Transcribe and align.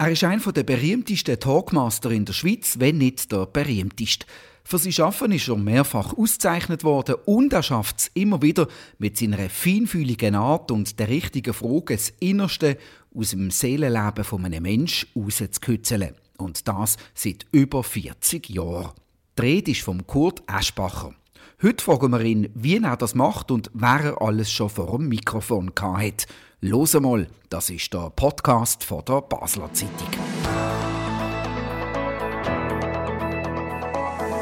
Er 0.00 0.12
ist 0.12 0.22
einer 0.22 0.52
der 0.52 0.62
berühmtesten 0.62 1.40
Talkmaster 1.40 2.12
in 2.12 2.24
der 2.24 2.32
Schweiz, 2.32 2.76
wenn 2.78 2.98
nicht 2.98 3.32
der 3.32 3.46
berühmteste. 3.46 4.26
Für 4.62 4.78
sein 4.78 4.92
Schaffen 4.92 5.32
ist 5.32 5.48
er 5.48 5.56
mehrfach 5.56 6.16
ausgezeichnet 6.16 6.84
worden 6.84 7.16
und 7.24 7.52
er 7.52 7.64
schafft 7.64 7.98
es 7.98 8.10
immer 8.14 8.40
wieder 8.40 8.68
mit 8.98 9.18
seiner 9.18 9.50
feinfühligen 9.50 10.36
Art 10.36 10.70
und 10.70 11.00
der 11.00 11.08
richtigen 11.08 11.52
Frage, 11.52 11.96
das 11.96 12.10
Innerste 12.20 12.78
aus 13.12 13.30
dem 13.30 13.50
Seelenleben 13.50 14.22
von 14.22 14.44
einem 14.44 14.62
Menschen 14.62 15.08
rauszukitzeln. 15.16 16.14
Und 16.36 16.68
das 16.68 16.96
seit 17.14 17.46
über 17.50 17.82
40 17.82 18.50
Jahren. 18.50 18.92
Die 19.36 19.42
Rede 19.42 19.72
ist 19.72 19.80
vom 19.80 20.06
Kurt 20.06 20.44
Eschbacher. 20.46 21.12
Heute 21.60 21.82
fragen 21.84 22.12
wir 22.12 22.20
ihn, 22.20 22.50
wie 22.54 22.80
er 22.80 22.96
das 22.96 23.16
macht 23.16 23.50
und 23.50 23.68
wer 23.74 23.98
er 23.98 24.22
alles 24.22 24.48
schon 24.48 24.70
vor 24.70 24.96
dem 24.96 25.08
Mikrofon 25.08 25.72
hat. 25.76 26.28
Los 26.60 26.94
mal, 26.94 27.26
das 27.48 27.68
ist 27.68 27.92
der 27.92 28.10
Podcast 28.10 28.84
von 28.84 29.04
der 29.04 29.22
Basler 29.22 29.68
Zeitung. 29.72 30.08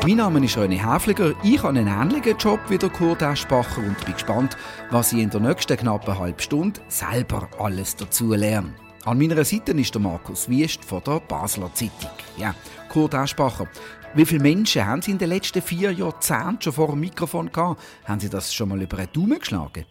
Mein 0.02 0.16
Name 0.19 0.45
ist 0.45 0.59
René 0.59 0.95
Häfliger. 0.95 1.33
Ich 1.42 1.62
habe 1.62 1.70
einen 1.70 1.89
ähnlichen 1.89 2.37
Job 2.37 2.61
wie 2.69 2.77
der 2.77 2.91
Kurt 2.91 3.23
Eschbacher 3.23 3.78
und 3.78 4.05
bin 4.05 4.12
gespannt, 4.12 4.55
was 4.91 5.14
ich 5.14 5.20
in 5.20 5.30
der 5.30 5.41
nächsten 5.41 5.78
knappen 5.78 6.19
halben 6.19 6.39
Stunde 6.39 6.78
selber 6.89 7.48
alles 7.59 7.97
dazu 7.97 8.34
lerne. 8.34 8.75
An 9.06 9.17
meiner 9.17 9.42
Seite 9.42 9.73
ist 9.73 9.95
der 9.95 10.03
Markus 10.03 10.51
Wiest 10.51 10.84
von 10.84 11.03
der 11.03 11.20
Basler 11.20 11.73
Zeitung. 11.73 12.11
Ja, 12.37 12.55
Kurt 12.91 13.14
Eschbacher, 13.14 13.69
wie 14.16 14.25
viele 14.25 14.43
Menschen 14.43 14.87
haben 14.87 15.02
Sie 15.02 15.11
in 15.11 15.19
den 15.19 15.29
letzten 15.29 15.61
vier 15.61 15.93
Jahrzehnten 15.93 16.62
schon 16.62 16.73
vor 16.73 16.88
dem 16.88 17.01
Mikrofon 17.01 17.52
gehabt? 17.52 17.83
Haben 18.06 18.19
Sie 18.19 18.30
das 18.30 18.55
schon 18.55 18.70
mal 18.70 18.80
über 18.80 18.97
einen 18.98 19.12
Daumen 19.12 19.39
geschlagen? 19.39 19.84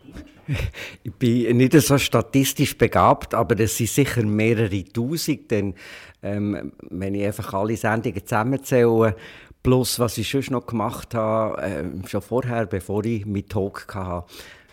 Ich 1.04 1.14
bin 1.14 1.58
nicht 1.58 1.74
so 1.74 1.98
statistisch 1.98 2.78
begabt, 2.78 3.34
aber 3.34 3.60
es 3.60 3.78
sind 3.78 3.90
sicher 3.90 4.24
mehrere 4.24 4.84
Tausend, 4.84 5.50
denn 5.52 5.76
ähm, 6.24 6.72
wenn 6.90 7.16
ich 7.16 7.26
einfach 7.26 7.54
alle 7.54 7.78
Sendungen 7.78 8.26
zusammenzähle, 8.26 9.16
plus 9.62 10.00
was 10.00 10.18
ich 10.18 10.30
schon 10.30 10.44
noch 10.50 10.66
gemacht 10.66 11.14
habe, 11.14 11.62
äh, 11.62 12.08
schon 12.08 12.22
vorher, 12.22 12.66
bevor 12.66 13.06
ich 13.06 13.26
mit 13.26 13.50
Talk 13.50 13.94
hatte, 13.94 14.26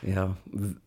ja, 0.02 0.36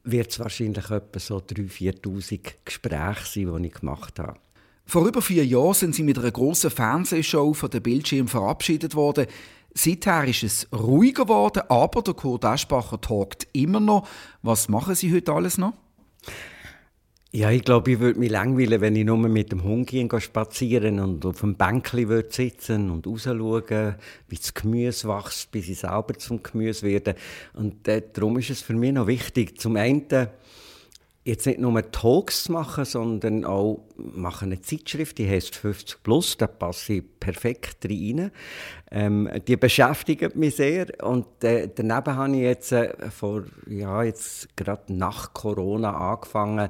wird 0.04 0.32
es 0.32 0.40
wahrscheinlich 0.40 0.90
etwa 0.90 1.20
so 1.20 1.38
3'000, 1.38 2.02
4'000 2.02 2.40
Gespräche 2.66 3.26
sein, 3.26 3.62
die 3.62 3.68
ich 3.68 3.74
gemacht 3.74 4.20
habe. 4.20 4.38
Vor 4.86 5.08
über 5.08 5.22
vier 5.22 5.46
Jahren 5.46 5.74
sind 5.74 5.96
sie 5.96 6.04
mit 6.04 6.20
einer 6.20 6.32
grossen 6.32 6.70
Fernsehshow 6.70 7.54
von 7.54 7.70
den 7.70 7.82
Bildschirm 7.82 8.28
verabschiedet 8.28 8.96
worden. 8.96 9.26
Seither 9.74 10.24
ist 10.26 10.44
es 10.44 10.68
ruhiger 10.72 11.24
geworden, 11.24 11.64
aber 11.68 12.02
der 12.02 12.14
Kurt 12.14 12.46
Aschbacher 12.46 13.02
talkt 13.02 13.48
immer 13.52 13.80
noch. 13.80 14.08
Was 14.42 14.70
machen 14.70 14.96
Sie 14.96 15.14
heute 15.14 15.34
alles 15.34 15.58
noch? 15.58 15.74
Ja, 17.32 17.52
ich 17.52 17.64
glaube, 17.64 17.92
ich 17.92 18.00
würde 18.00 18.18
mich 18.18 18.32
langweilen, 18.32 18.80
wenn 18.80 18.96
ich 18.96 19.04
nur 19.04 19.18
mit 19.18 19.52
dem 19.52 19.64
Hund 19.64 19.88
gehen 19.88 20.10
spazieren 20.22 21.02
und 21.02 21.26
auf 21.26 21.42
dem 21.42 21.56
Bänkli 21.56 22.08
würde 22.08 22.32
sitzen 22.32 22.90
und 22.90 23.06
rausschauen, 23.06 23.96
wie 24.30 24.38
das 24.38 24.54
Gemüse 24.54 25.10
wächst, 25.10 25.52
bis 25.52 25.68
ich 25.68 25.80
selber 25.80 26.14
zum 26.14 26.42
Gemüse 26.42 26.86
werde. 26.86 27.16
Und 27.54 27.86
äh, 27.90 28.02
darum 28.14 28.38
ist 28.38 28.52
es 28.52 28.62
für 28.62 28.74
mich 28.74 28.94
noch 28.94 29.08
wichtig, 29.08 29.60
zum 29.60 29.76
einen 29.76 30.08
jetzt 31.26 31.48
nicht 31.48 31.60
nur 31.60 31.92
Talks 31.92 32.50
machen, 32.50 32.86
sondern 32.86 33.46
auch 33.46 33.84
machen 33.98 34.52
eine 34.52 34.62
Zeitschrift, 34.62 35.18
die 35.18 35.28
heißt 35.28 35.56
50 35.56 36.04
Plus, 36.04 36.38
da 36.38 36.46
passe 36.46 36.94
ich 36.94 37.04
perfekt 37.20 37.86
rein. 37.90 38.32
Ähm, 38.92 39.28
die 39.48 39.58
beschäftigt 39.58 40.36
mich 40.36 40.56
sehr 40.56 40.88
und 41.04 41.44
äh, 41.44 41.68
daneben 41.74 42.16
habe 42.16 42.36
ich 42.36 42.44
jetzt 42.44 42.72
äh, 42.72 42.94
vor, 43.10 43.44
ja, 43.68 44.04
jetzt 44.04 44.56
gerade 44.56 44.94
nach 44.94 45.34
Corona 45.34 46.12
angefangen, 46.14 46.70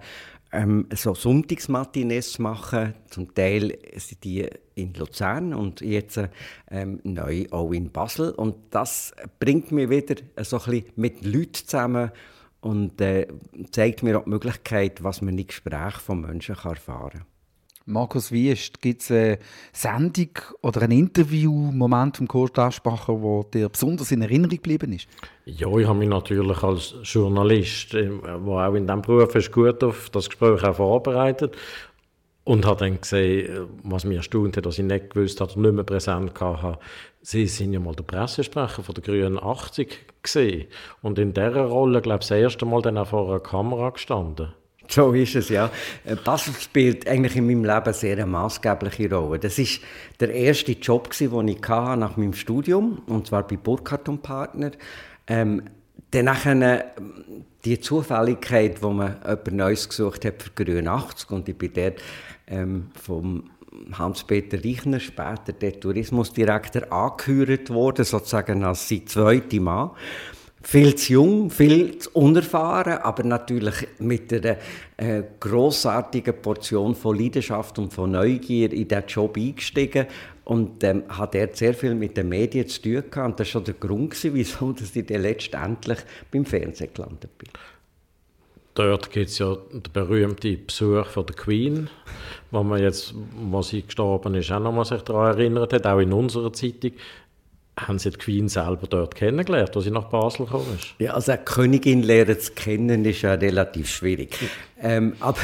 ähm, 0.54 0.88
so 0.94 1.14
Sonntagsmatinés 1.14 2.32
zu 2.32 2.42
machen. 2.42 2.94
Zum 3.10 3.36
Teil 3.36 3.78
sind 3.98 4.24
die 4.24 4.48
in 4.76 4.94
Luzern 4.94 5.54
und 5.54 5.82
jetzt 5.82 6.22
ähm, 6.72 7.02
neu 7.04 7.46
auch 7.52 7.74
in 7.74 7.92
Basel. 7.92 8.32
Und 8.32 8.56
das 8.72 9.14
bringt 9.40 9.74
mich 9.74 9.90
wieder 9.90 10.16
so 10.44 10.60
ein 10.60 10.64
bisschen 10.64 10.92
mit 10.96 11.26
Leuten 11.26 11.54
zusammen, 11.54 12.12
und 12.66 13.00
äh, 13.00 13.28
zeigt 13.70 14.02
mir 14.02 14.18
auch 14.18 14.24
die 14.24 14.32
Möglichkeit, 14.32 15.04
was 15.04 15.22
man 15.22 15.38
in 15.38 15.46
Gesprächen 15.46 16.00
von 16.00 16.22
Menschen 16.22 16.56
kann 16.56 16.72
erfahren 16.72 17.20
kann. 17.20 17.26
Markus 17.86 18.32
Wiest, 18.32 18.82
gibt 18.82 19.04
es 19.04 19.12
eine 19.12 19.38
Sendung 19.72 20.30
oder 20.64 20.82
ein 20.82 20.90
Interview-Moment 20.90 22.18
vom 22.18 22.28
Kurt 22.28 22.58
Aschbacher, 22.58 23.22
wo 23.22 23.44
dir 23.44 23.70
besonders 23.70 24.12
in 24.12 24.24
Erinnerung 24.24 24.56
geblieben 24.56 24.94
ist? 24.94 25.08
Ja, 25.46 25.68
ich 25.78 25.86
habe 25.88 26.00
mich 26.00 26.10
natürlich 26.10 26.64
als 26.64 26.96
Journalist, 27.04 27.94
der 27.94 28.12
auch 28.24 28.74
in 28.74 28.88
diesem 28.88 29.04
Beruf 29.04 29.36
ist, 29.36 29.52
gut 29.52 29.84
auf 29.84 30.10
das 30.10 30.28
Gespräch 30.28 30.64
auch 30.64 30.76
vorbereitet 30.76 31.56
und 32.46 32.66
habe 32.66 32.80
dann 32.80 33.02
gesehen, 33.02 33.68
was 33.84 34.06
mich 34.06 34.18
erstaunt 34.18 34.56
hat, 34.56 34.66
dass 34.66 34.78
ich 34.78 34.86
nicht 34.86 35.10
gewusst 35.10 35.42
habe, 35.42 35.60
nicht 35.60 35.74
mehr 35.74 35.84
präsent 35.84 36.40
hatte, 36.40 36.80
Sie 37.22 37.48
sind 37.48 37.74
ja 37.74 37.80
mal 37.80 37.96
der 37.96 38.04
Pressesprecher 38.04 38.84
von 38.84 38.94
der 38.94 39.04
Grünen 39.04 39.40
80 39.40 40.22
gesehen 40.22 40.68
und 41.02 41.18
in 41.18 41.34
dieser 41.34 41.66
Rolle, 41.66 42.02
glaube 42.02 42.22
ich, 42.22 42.30
das 42.30 42.38
erste 42.38 42.68
Mal 42.68 42.84
dann 42.84 43.00
auch 43.00 43.08
vor 43.08 43.28
einer 43.28 43.40
Kamera 43.40 43.90
gestanden. 43.90 44.54
So 44.88 45.12
ist 45.14 45.36
es, 45.36 45.50
ja. 45.50 45.72
Basel 46.24 46.54
spielt 46.54 47.08
eigentlich 47.08 47.36
in 47.36 47.48
meinem 47.48 47.66
Leben 47.66 47.94
sehr 47.94 48.14
eine 48.14 48.28
maßgebliche 48.28 49.12
Rolle. 49.12 49.40
Das 49.40 49.58
ist 49.58 49.82
der 50.20 50.32
erste 50.32 50.74
Job, 50.74 51.10
den 51.18 51.48
ich 51.48 51.68
hatte 51.68 52.00
nach 52.00 52.16
meinem 52.16 52.34
Studium, 52.34 53.02
und 53.08 53.26
zwar 53.26 53.48
bei 53.48 53.58
Burkhardt 53.58 54.08
und 54.08 54.22
Partner. 54.22 54.70
Ähm, 55.26 55.64
dann 56.12 56.26
nachher, 56.26 56.94
die 57.66 57.80
Zufälligkeit, 57.80 58.84
wo 58.84 58.92
man 58.92 59.16
jemand 59.24 59.52
Neues 59.52 59.90
gesucht 59.90 60.24
hat 60.24 60.44
für 60.44 60.52
Grün 60.52 60.88
80 60.88 61.32
und 61.32 61.50
ich 61.50 61.58
bin 61.58 61.74
dort 61.74 61.96
ähm, 62.48 62.92
vom 62.94 63.50
Hans-Peter 63.94 64.64
Reichner, 64.64 65.00
später 65.00 65.54
der 65.54 65.80
Tourismusdirektor, 65.80 66.92
angehört 66.92 67.70
worden, 67.70 68.06
sozusagen 68.06 68.64
als 68.64 68.88
sein 68.88 69.06
zweiter 69.08 69.60
Mann. 69.60 69.92
Viel 70.62 70.96
zu 70.96 71.14
jung, 71.14 71.52
viel 71.52 72.00
zu 72.00 72.10
unerfahren, 72.14 72.98
aber 72.98 73.24
natürlich 73.24 73.88
mit 74.00 74.34
einer 74.34 74.58
äh, 74.98 75.22
grossartigen 75.40 76.42
Portion 76.42 76.96
von 76.96 77.20
Leidenschaft 77.20 77.78
und 77.78 77.94
von 77.94 78.12
Neugier 78.12 78.74
in 78.74 78.88
diesen 78.88 79.06
Job 79.06 79.38
eingestiegen 79.38 80.08
und 80.44 80.84
ähm, 80.84 81.04
hat 81.10 81.36
er 81.36 81.50
sehr 81.54 81.76
viel 81.76 81.94
mit 81.94 82.18
den 82.18 82.30
Medien 82.30 82.68
zu 82.68 82.82
tun 82.82 83.04
gehabt. 83.12 83.16
Und 83.18 83.40
das 83.40 83.48
war 83.48 83.52
schon 83.52 83.64
der 83.66 83.74
Grund, 83.76 84.18
wieso 84.24 84.74
ich 84.96 85.06
dann 85.06 85.22
letztendlich 85.22 86.00
beim 86.32 86.46
Fernsehen 86.46 86.90
gelandet 86.94 87.38
bin. 87.38 87.50
Dort 88.76 89.10
gibt 89.10 89.30
es 89.30 89.40
ja 89.40 89.56
den 89.72 89.84
berühmten 89.94 90.66
Besuch 90.66 91.08
von 91.08 91.26
der 91.26 91.36
Queen, 91.36 91.90
wo 92.52 92.62
man 92.62 92.82
jetzt, 92.82 93.16
wo 93.50 93.62
sie 93.62 93.84
gestorben 93.84 94.36
ist, 94.36 94.52
auch 94.52 94.60
noch 94.60 94.74
mal 94.74 94.84
sich 94.84 95.02
daran 95.02 95.38
erinnert 95.38 95.72
hat, 95.72 95.88
auch 95.88 96.00
in 96.00 96.12
unserer 96.12 96.52
Zeitung. 96.52 96.92
Haben 97.78 98.00
Sie 98.00 98.10
die 98.10 98.18
Queen 98.18 98.48
selber 98.48 98.88
dort 98.88 99.16
kennengelernt, 99.16 99.76
als 99.76 99.84
sie 99.84 99.92
nach 99.92 100.06
Basel 100.06 100.46
gekommen 100.46 100.78
ist? 100.80 100.96
Ja, 100.98 101.14
also 101.14 101.34
eine 101.34 101.44
Königin 101.44 102.04
lernen 102.04 102.40
zu 102.40 102.54
kennen, 102.54 103.04
ist 103.04 103.22
ja 103.22 103.34
relativ 103.34 103.90
schwierig. 103.90 104.38
ähm, 104.82 105.14
aber 105.20 105.42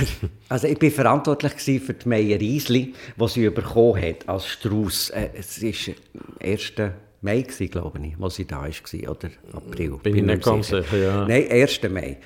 also 0.47 0.67
ich 0.67 0.81
war 0.81 0.91
verantwortlich 0.91 1.81
für 1.81 1.93
die 1.93 2.07
Meier 2.07 2.39
Riesli, 2.39 2.93
die 3.17 3.27
sie 3.27 3.49
bekommen 3.49 4.01
hat 4.01 4.29
als 4.29 4.47
Strauß. 4.47 5.09
Äh, 5.09 5.29
es 5.37 5.61
war 5.61 5.95
1. 6.39 6.73
Mai, 7.21 7.41
glaube 7.41 7.99
ich, 8.01 8.15
als 8.17 8.35
sie 8.35 8.45
da 8.45 8.61
war, 8.61 9.11
oder 9.11 9.29
April. 9.53 9.99
Bin, 10.01 10.13
bin 10.13 10.25
nicht 10.27 10.43
ganz 10.43 10.69
sicher, 10.69 10.97
ja. 10.97 11.27
Nein, 11.27 11.47
1. 11.51 11.81
Mai. 11.89 12.17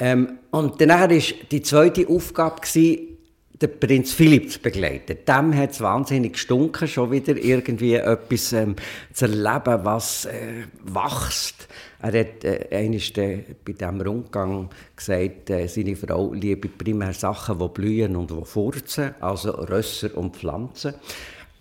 Ähm, 0.00 0.38
und 0.50 0.80
danach 0.80 1.08
war 1.08 1.08
die 1.08 1.62
zweite 1.62 2.08
Aufgabe, 2.08 2.60
gewesen, 2.60 3.14
den 3.60 3.78
Prinz 3.78 4.12
Philipp 4.12 4.50
zu 4.50 4.58
begleiten. 4.58 5.18
Dem 5.26 5.56
hat 5.56 5.70
es 5.70 5.80
wahnsinnig 5.80 6.32
gestunken, 6.32 6.88
schon 6.88 7.12
wieder 7.12 7.36
irgendwie 7.36 7.94
etwas 7.94 8.52
ähm, 8.52 8.74
zu 9.12 9.26
erleben, 9.26 9.84
was 9.84 10.26
äh, 10.26 10.64
wächst. 10.82 11.68
Er 12.02 12.20
hat 12.20 12.44
äh, 12.44 12.84
äh, 12.84 13.44
bei 13.64 13.72
diesem 13.72 14.00
Rundgang 14.00 14.68
gesagt, 14.96 15.50
äh, 15.50 15.68
seine 15.68 15.94
Frau 15.94 16.34
liebe 16.34 16.68
primär 16.68 17.14
Sachen, 17.14 17.58
die 17.58 17.68
blühen 17.68 18.16
und 18.16 18.30
die 18.30 18.44
furzen, 18.44 19.14
also 19.20 19.52
Rösser 19.52 20.16
und 20.16 20.36
Pflanzen. 20.36 20.94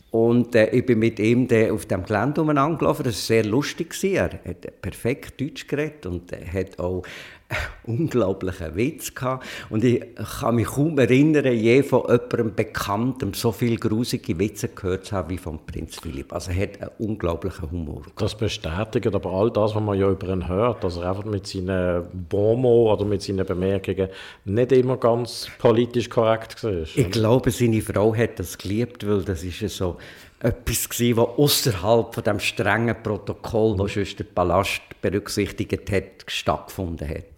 Und 0.10 0.54
äh, 0.56 0.70
ich 0.72 0.86
bin 0.86 1.00
mit 1.00 1.20
ihm 1.20 1.48
auf 1.72 1.86
dem 1.86 2.06
Gelände 2.06 2.42
umeinander 2.42 2.78
gelaufen. 2.78 3.04
Das 3.04 3.16
war 3.16 3.22
sehr 3.22 3.46
lustig. 3.46 3.96
Er 4.04 4.32
hat 4.46 4.82
perfekt 4.82 5.40
Deutsch 5.40 5.68
geredet 5.68 6.06
und 6.06 6.32
hat 6.32 6.78
auch 6.80 7.04
unglaublichen 7.86 8.76
Witz 8.76 9.14
gehabt. 9.14 9.46
Und 9.70 9.84
ich 9.84 10.02
kann 10.40 10.56
mich 10.56 10.68
kaum 10.68 10.98
erinnern, 10.98 11.46
je 11.54 11.84
von 11.84 12.04
jemandem 12.04 12.56
Bekanntem 12.56 13.34
so 13.34 13.52
viele 13.52 13.78
grusige 13.78 14.38
Witze 14.40 14.70
gehört 14.70 15.06
zu 15.06 15.16
haben 15.16 15.30
wie 15.30 15.38
von 15.38 15.60
Prinz 15.66 16.00
Philipp. 16.02 16.34
Also 16.34 16.52
er 16.52 16.64
hat 16.64 16.82
einen 16.82 16.92
unglaublichen 17.00 17.72
Humor. 17.72 18.02
Gehabt. 18.02 18.22
Das 18.22 18.38
bestätigt 18.38 19.14
aber 19.14 19.32
all 19.32 19.52
das, 19.52 19.76
was 19.76 19.84
man 19.84 19.98
ja 19.98 20.10
über 20.10 20.30
ihn 20.30 20.48
hört, 20.48 20.84
dass 20.84 20.98
er 20.98 21.10
einfach 21.10 21.26
mit 21.26 21.48
seinen 21.48 22.04
Bonmots 22.30 23.00
oder 23.00 23.10
mit 23.10 23.22
seinen 23.22 23.46
Bemerkungen 23.46 24.10
nicht 24.46 24.72
immer 24.72 24.98
ganz 24.98 25.48
politisch 25.60 26.10
korrekt 26.10 26.64
war. 26.64 26.84
Ich 26.96 27.12
glaube, 27.12 27.52
seine 27.52 27.82
Frau 27.82 28.16
hat 28.16 28.40
das 28.40 28.58
geliebt, 28.58 29.08
weil 29.08 29.24
das 29.24 29.44
ist 29.44 29.60
so 29.76 29.98
etwas 30.40 30.90
gewesen, 30.90 31.18
was 31.18 31.38
außerhalb 31.38 32.14
von 32.14 32.24
dem 32.24 32.40
strengen 32.40 32.96
Protokoll, 33.02 33.78
das 33.78 33.94
sonst 33.94 34.20
der 34.20 34.26
Palast 34.26 34.82
berücksichtigt 35.02 35.90
hat, 35.90 36.04
stattgefunden 36.28 37.08
hat. 37.08 37.33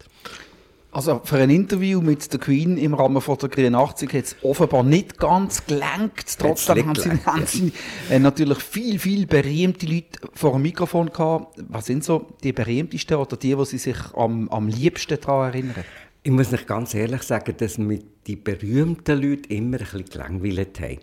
Also 0.96 1.20
für 1.24 1.36
ein 1.36 1.50
Interview 1.50 2.00
mit 2.00 2.32
der 2.32 2.40
Queen 2.40 2.78
im 2.78 2.94
Rahmen 2.94 3.20
von 3.20 3.36
der 3.36 3.50
Green 3.50 3.74
80 3.74 4.14
hat 4.14 4.24
es 4.24 4.36
offenbar 4.40 4.82
nicht 4.82 5.18
ganz 5.18 5.66
gelenkt. 5.66 6.38
Trotzdem 6.38 6.86
haben 6.86 6.94
sie, 6.94 7.10
haben 7.26 7.46
sie 7.46 7.72
äh, 8.08 8.18
natürlich 8.18 8.60
viel, 8.60 8.98
viel 8.98 9.26
berühmte 9.26 9.84
Leute 9.84 10.18
vor 10.32 10.52
dem 10.52 10.62
Mikrofon 10.62 11.10
gehabt. 11.12 11.62
Was 11.68 11.84
sind 11.84 12.02
so 12.02 12.28
die 12.42 12.54
berühmtesten 12.54 13.18
oder 13.18 13.36
die, 13.36 13.54
die 13.54 13.64
sie 13.66 13.76
sich 13.76 13.98
am, 14.14 14.48
am 14.48 14.68
liebsten 14.68 15.20
daran 15.20 15.52
erinnern? 15.52 15.84
Ich 16.22 16.32
muss 16.32 16.50
nicht 16.50 16.66
ganz 16.66 16.94
ehrlich 16.94 17.24
sagen, 17.24 17.54
dass 17.58 17.76
mir 17.76 17.98
die 18.26 18.36
berühmten 18.36 19.20
Leute 19.20 19.52
immer 19.52 19.76
ein 19.76 19.84
bisschen 19.84 20.06
gelangweilt 20.06 20.80
haben. 20.80 20.96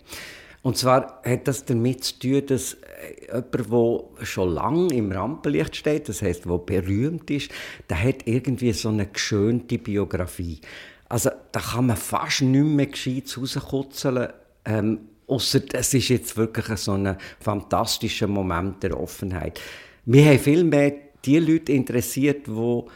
Und 0.64 0.78
zwar 0.78 1.20
hat 1.26 1.46
das 1.46 1.66
damit 1.66 2.04
zu 2.04 2.18
tun, 2.18 2.46
dass 2.46 2.72
äh, 2.72 3.26
jemand, 3.26 4.18
der 4.18 4.24
schon 4.24 4.54
lange 4.54 4.94
im 4.94 5.12
Rampenlicht 5.12 5.76
steht, 5.76 6.08
das 6.08 6.22
heißt, 6.22 6.46
der 6.46 6.56
berühmt 6.56 7.30
ist, 7.30 7.50
der 7.90 8.02
hat 8.02 8.26
irgendwie 8.26 8.72
so 8.72 8.88
eine 8.88 9.06
geschönte 9.06 9.76
Biografie. 9.76 10.62
Also 11.06 11.30
da 11.52 11.60
kann 11.60 11.88
man 11.88 11.98
fast 11.98 12.40
nicht 12.40 12.64
mehr 12.64 12.86
gescheit 12.86 13.36
rauskutzeln, 13.36 14.30
ähm, 14.64 15.00
Außer 15.26 15.62
es 15.72 15.94
ist 15.94 16.08
jetzt 16.08 16.36
wirklich 16.36 16.78
so 16.78 16.92
ein 16.92 17.16
fantastischer 17.40 18.26
Moment 18.26 18.82
der 18.82 18.98
Offenheit. 18.98 19.58
Wir 20.04 20.26
haben 20.26 20.38
viel 20.38 20.64
mehr 20.64 20.92
die 21.24 21.38
Leute 21.38 21.72
interessiert, 21.72 22.46
wo 22.46 22.88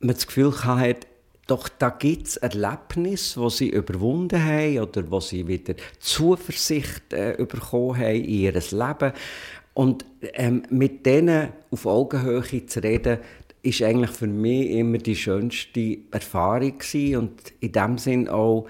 man 0.00 0.14
das 0.14 0.26
Gefühl 0.26 0.52
hatte, 0.64 1.06
doch 1.48 1.68
da 1.68 1.88
gibt 1.88 2.28
es 2.28 2.36
Erlebnisse, 2.36 3.40
wo 3.40 3.48
sie 3.48 3.70
überwunden 3.70 4.42
haben 4.42 4.78
oder 4.80 5.10
wo 5.10 5.18
sie 5.18 5.48
wieder 5.48 5.74
Zuversicht 5.98 7.12
äh, 7.12 7.36
bekommen 7.38 7.96
haben 7.96 8.14
in 8.16 8.28
ihr 8.28 8.52
Leben. 8.52 9.12
Und 9.72 10.04
ähm, 10.34 10.62
mit 10.70 11.06
denen 11.06 11.48
auf 11.70 11.86
Augenhöhe 11.86 12.66
zu 12.66 12.82
reden, 12.82 13.18
ist 13.62 13.82
eigentlich 13.82 14.10
für 14.10 14.26
mich 14.26 14.70
immer 14.70 14.98
die 14.98 15.16
schönste 15.16 15.98
Erfahrung 16.10 16.78
gewesen 16.78 17.16
und 17.16 17.52
in 17.60 17.72
dem 17.72 17.98
Sinn 17.98 18.28
auch 18.28 18.66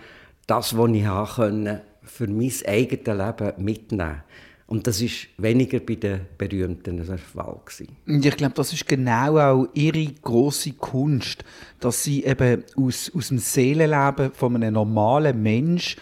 das, 0.46 0.76
was 0.78 0.90
ich 0.92 1.04
konnte, 1.04 1.82
für 2.02 2.26
mein 2.28 2.52
eigenes 2.66 3.06
Leben 3.06 3.64
mitnehmen 3.64 4.22
und 4.68 4.86
das 4.86 5.00
ist 5.00 5.28
weniger 5.38 5.80
bei 5.80 5.94
den 5.94 6.20
Berühmten 6.36 6.98
der 6.98 7.16
Fall. 7.16 7.58
Und 8.06 8.24
ich 8.24 8.36
glaube, 8.36 8.54
das 8.54 8.74
ist 8.74 8.86
genau 8.86 9.38
auch 9.38 9.68
ihre 9.72 10.04
große 10.04 10.74
Kunst, 10.74 11.42
dass 11.80 12.04
sie 12.04 12.22
eben 12.24 12.64
aus, 12.76 13.10
aus 13.14 13.28
dem 13.28 13.38
Seelenleben 13.38 14.30
von 14.34 14.56
einem 14.56 14.74
normalen 14.74 15.42
Mensch 15.42 15.96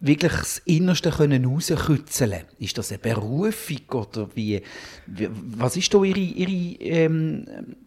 wirklich 0.00 0.32
das 0.32 0.58
Innerste 0.66 1.12
können 1.12 1.46
rauskitzeln 1.46 2.42
Ist 2.58 2.76
das 2.76 2.90
eine 2.92 2.98
Berufung 2.98 3.80
oder 3.92 4.28
wie, 4.34 4.60
wie 5.06 5.30
was 5.56 5.78
ist 5.78 5.94
da 5.94 6.02
ihre, 6.02 6.18
ihre 6.18 6.78
ähm, 6.82 7.46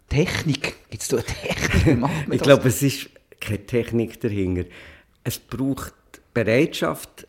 Technik? 0.09 0.77
Gibt 0.89 1.03
es 1.03 1.09
da 1.09 1.17
eine 1.17 1.25
Technik? 1.25 2.09
ich 2.31 2.41
glaube, 2.41 2.69
es 2.69 2.81
ist 2.81 3.11
keine 3.39 3.63
Technik 3.67 4.19
dahinter. 4.19 4.65
Es 5.23 5.37
braucht 5.37 5.93
Bereitschaft, 6.33 7.27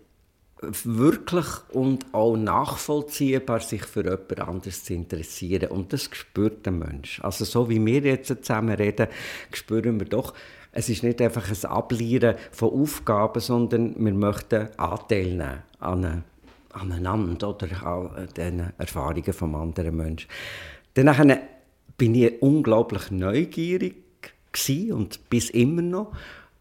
wirklich 0.63 1.47
und 1.73 2.07
auch 2.13 2.37
nachvollziehbar 2.37 3.61
sich 3.61 3.85
für 3.85 4.05
jemand 4.05 4.41
anderes 4.41 4.85
zu 4.85 4.95
interessieren. 4.95 5.71
Und 5.71 5.93
das 5.93 6.05
spürt 6.13 6.67
der 6.67 6.73
Mensch. 6.73 7.21
Also 7.23 7.45
so 7.45 7.69
wie 7.69 7.85
wir 7.85 8.01
jetzt 8.01 8.29
zusammen 8.29 8.75
reden, 8.75 9.09
spüren 9.53 10.01
wir 10.01 10.07
doch, 10.07 10.35
es 10.73 10.89
ist 10.89 11.03
nicht 11.03 11.21
einfach 11.23 11.49
ein 11.49 11.71
Ablieren 11.71 12.37
von 12.53 12.71
Aufgaben, 12.71 13.41
sondern 13.41 13.95
wir 13.99 14.13
möchten 14.13 14.69
Anteil 14.77 15.27
nehmen 15.27 15.63
an 15.81 16.25
aneinander 16.71 17.49
oder 17.49 17.87
an 17.87 18.29
den 18.37 18.73
Erfahrungen 18.77 19.33
vom 19.33 19.55
anderen 19.55 19.97
Menschen. 19.97 20.29
Dann 20.95 21.39
bin 21.97 22.15
ich 22.15 22.41
unglaublich 22.43 23.11
neugierig 23.11 23.97
und 24.91 25.31
bis 25.31 25.51
immer 25.51 25.83
noch. 25.83 26.13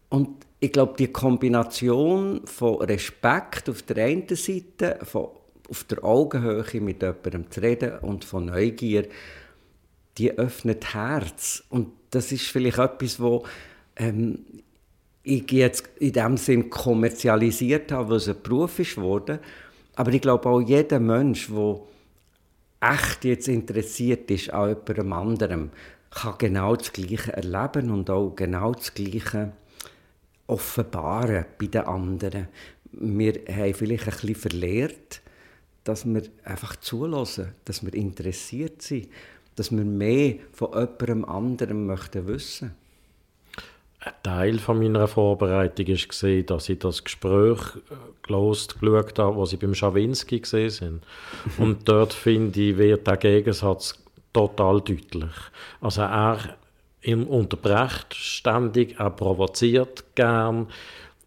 Und 0.10 0.47
ich 0.59 0.71
glaube, 0.71 0.95
die 0.98 1.07
Kombination 1.07 2.42
von 2.45 2.81
Respekt 2.81 3.69
auf 3.69 3.83
der 3.83 4.06
einen 4.06 4.27
Seite, 4.27 5.00
von 5.04 5.30
auf 5.69 5.83
der 5.83 6.04
Augenhöhe 6.04 6.81
mit 6.81 7.01
jemandem 7.01 7.51
zu 7.51 7.62
reden 7.62 8.00
und 8.00 8.24
von 8.24 8.45
Neugier, 8.45 9.07
die 10.18 10.31
öffnet 10.31 10.94
Herz. 10.94 11.63
Und 11.69 11.89
das 12.12 12.31
ist 12.31 12.48
vielleicht 12.48 12.77
etwas, 12.77 13.19
wo 13.19 13.44
ähm, 13.98 14.45
ich 15.24 15.51
jetzt 15.51 15.89
in 16.00 16.13
dem 16.13 16.38
Sinn 16.38 16.69
kommerzialisiert 16.69 17.92
habe, 17.92 18.12
was 18.12 18.30
ein 18.30 18.42
Beruf 18.42 18.80
ist 18.80 18.98
worden. 18.98 19.39
Aber 19.95 20.13
ich 20.13 20.21
glaube 20.21 20.48
auch 20.48 20.62
jeder 20.62 21.00
Mensch, 21.00 21.50
der 21.50 21.80
echt 22.80 23.25
jetzt 23.25 23.48
interessiert 23.48 24.31
ist 24.31 24.51
an 24.51 24.69
jemandem 24.69 25.13
anderem, 25.13 25.69
kann 26.12 26.36
genau 26.38 26.75
das 26.75 26.94
Gleiche 26.94 27.33
erleben 27.33 27.92
und 27.92 28.09
auch 28.09 28.33
genau 28.36 28.71
das 28.71 28.94
Gleiche 28.94 29.51
offenbaren 30.48 31.46
bei 31.60 31.68
den 31.68 31.82
anderen. 31.82 32.48
Wir 32.92 33.34
haben 33.50 33.74
vielleicht 33.74 34.08
ein 34.08 34.12
bisschen 34.12 34.36
verlehrt, 34.36 35.22
dass 35.84 36.06
wir 36.06 36.24
einfach 36.44 36.76
zulassen, 36.78 37.54
dass 37.66 37.86
wir 37.86 37.94
interessiert 37.94 38.82
sind, 38.82 39.10
dass 39.56 39.72
wir 39.72 39.84
mehr 39.84 40.36
von 40.52 40.72
jemandem 40.74 41.26
anderen 41.26 41.86
möchten 41.86 42.28
wissen. 42.28 42.76
Ein 44.00 44.14
Teil 44.22 44.60
von 44.60 44.78
meiner 44.80 45.08
Vorbereitung 45.08 45.88
war, 45.88 46.42
dass 46.44 46.70
ich 46.70 46.80
das 46.80 47.04
Gespräch 47.04 47.60
äh, 47.90 47.96
gelost, 48.22 48.78
habe, 48.82 49.40
das 49.40 49.50
sie 49.50 49.58
beim 49.58 49.74
Schawinski 49.74 50.40
gesehen. 50.40 51.02
Und 51.58 51.90
dort, 51.90 52.14
finde 52.14 52.62
ich, 52.62 52.78
wird 52.78 53.08
der 53.08 53.18
Gegensatz 53.18 53.98
total 54.34 54.82
deutlich. 54.82 55.32
Also 55.82 56.02
er 56.02 56.58
ihn 57.02 57.24
unterbrecht 57.24 58.14
ständig, 58.14 59.00
er 59.00 59.12
provoziert 59.12 60.04
gern. 60.16 60.68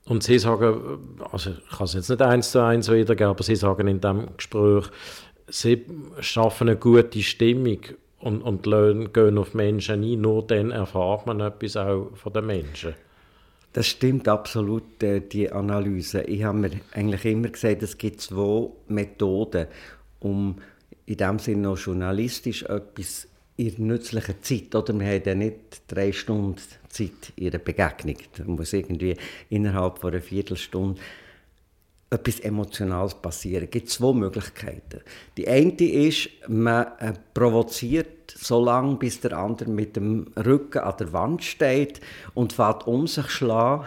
Und 0.05 0.23
sie 0.23 0.39
sagen, 0.39 1.19
also 1.31 1.51
ich 1.51 1.77
kann 1.77 1.85
es 1.85 1.95
jetzt 1.95 2.11
nicht 2.11 2.23
eins 2.23 2.51
zu 2.51 2.63
eins 2.63 2.91
wiedergeben, 2.91 3.31
aber 3.31 3.43
sie 3.43 3.57
sagen 3.57 3.87
in 3.87 4.01
dem 4.01 4.29
Gespräch, 4.37 4.87
sie 5.49 5.85
schaffen 6.21 6.69
eine 6.69 6.79
gute 6.79 7.23
Stimmung 7.23 7.81
und, 8.19 8.43
und 8.43 8.65
gehen 9.13 9.39
auf 9.39 9.55
Menschen 9.55 10.03
ein. 10.03 10.21
Nur 10.21 10.47
dann 10.47 10.71
erfahrt 10.71 11.27
man 11.27 11.41
etwas 11.41 11.77
auch 11.77 12.11
von 12.15 12.33
den 12.33 12.47
Menschen. 12.47 12.95
Das 13.73 13.87
stimmt 13.87 14.27
absolut, 14.27 15.01
äh, 15.03 15.21
die 15.21 15.51
Analyse. 15.51 16.23
Ich 16.23 16.43
habe 16.43 16.59
mir 16.59 16.71
eigentlich 16.93 17.25
immer 17.25 17.49
gesagt, 17.49 17.83
es 17.83 17.97
gibt 17.97 18.21
zwei 18.21 18.69
Methoden, 18.89 19.69
um 20.19 20.57
in 21.07 21.17
dem 21.17 21.39
Sinne 21.39 21.63
noch 21.63 21.79
journalistisch 21.79 22.65
etwas 22.65 23.29
in 23.61 23.87
nützlicher 23.87 24.41
Zeit. 24.41 24.75
Oder? 24.75 24.99
Wir 24.99 25.07
haben 25.07 25.23
ja 25.25 25.35
nicht 25.35 25.83
drei 25.87 26.13
Stunden 26.13 26.57
Zeit 26.89 27.33
in 27.37 27.49
einer 27.49 27.59
Begegnung. 27.59 28.17
Da 28.37 28.45
muss 28.45 28.73
irgendwie 28.73 29.17
innerhalb 29.51 29.99
von 29.99 30.13
einer 30.13 30.23
Viertelstunde 30.23 31.01
etwas 32.09 32.41
Emotionales 32.41 33.15
passieren. 33.15 33.65
Es 33.65 33.71
gibt 33.71 33.91
zwei 33.91 34.13
Möglichkeiten. 34.13 35.01
Die 35.37 35.47
eine 35.47 35.73
ist, 35.73 36.29
man 36.49 36.87
äh, 36.99 37.13
provoziert 37.35 38.33
so 38.35 38.65
lange, 38.65 38.97
bis 38.97 39.21
der 39.21 39.37
andere 39.37 39.71
mit 39.71 39.95
dem 39.95 40.33
Rücken 40.37 40.79
an 40.79 40.95
der 40.99 41.13
Wand 41.13 41.45
steht 41.45 42.01
und 42.35 42.53
fährt 42.53 42.87
um 42.87 43.07
sich 43.07 43.29
schlagen 43.29 43.85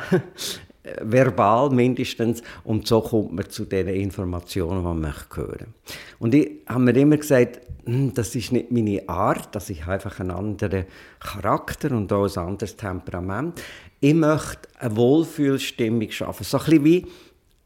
verbal 1.01 1.69
mindestens. 1.69 2.41
Und 2.63 2.87
so 2.87 3.01
kommt 3.01 3.33
man 3.33 3.49
zu 3.49 3.65
den 3.65 3.87
Informationen, 3.87 4.79
die 4.79 4.83
man 4.83 5.01
möchte 5.01 5.37
hören 5.37 5.73
Und 6.19 6.33
ich 6.33 6.51
habe 6.67 6.79
mir 6.79 6.95
immer 6.95 7.17
gesagt, 7.17 7.61
hm, 7.85 8.13
das 8.13 8.35
ist 8.35 8.51
nicht 8.51 8.71
meine 8.71 9.07
Art, 9.07 9.53
dass 9.55 9.69
ich 9.69 9.87
einfach 9.87 10.19
einen 10.19 10.31
anderen 10.31 10.85
Charakter 11.19 11.91
und 11.91 12.11
auch 12.13 12.25
ein 12.25 12.43
anderes 12.43 12.75
Temperament. 12.75 13.61
Ich 13.99 14.13
möchte 14.13 14.69
eine 14.79 14.95
Wohlfühlstimmung 14.95 16.09
schaffen. 16.11 16.43
So 16.43 16.57
ein 16.57 16.63
bisschen 16.65 16.85
wie, 16.85 17.07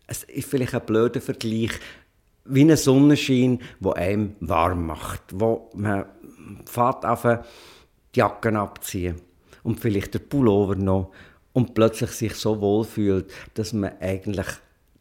es 0.07 0.23
ist 0.23 0.49
vielleicht 0.49 0.73
ein 0.73 0.85
blöder 0.85 1.21
Vergleich, 1.21 1.71
wie 2.45 2.61
ein 2.61 2.77
Sonnenschein, 2.77 3.59
der 3.79 3.95
einem 3.95 4.35
warm 4.39 4.87
macht, 4.87 5.21
wo 5.33 5.69
man 5.75 6.05
fährt 6.65 7.05
auf 7.05 7.23
die 7.23 8.19
Jacken 8.19 8.55
abziehen 8.55 9.15
und 9.63 9.79
vielleicht 9.79 10.13
der 10.13 10.19
Pullover 10.19 10.75
noch 10.75 11.11
und 11.57 11.73
plötzlich 11.73 12.11
sich 12.11 12.35
so 12.35 12.61
wohl 12.61 12.83
fühlt, 12.83 13.33
dass 13.55 13.73
man 13.73 13.93
eigentlich 13.99 14.45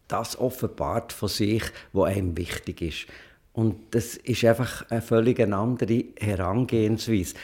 das 0.09 0.39
offenbart 0.39 1.13
von 1.13 1.29
sich, 1.29 1.63
was 1.93 2.09
einem 2.09 2.35
wichtig 2.35 2.81
ist. 2.81 3.07
Und 3.53 3.77
das 3.91 4.17
ist 4.17 4.43
einfach 4.43 4.89
eine 4.89 5.03
völlig 5.03 5.39
andere 5.39 6.05
Herangehensweise. 6.19 7.35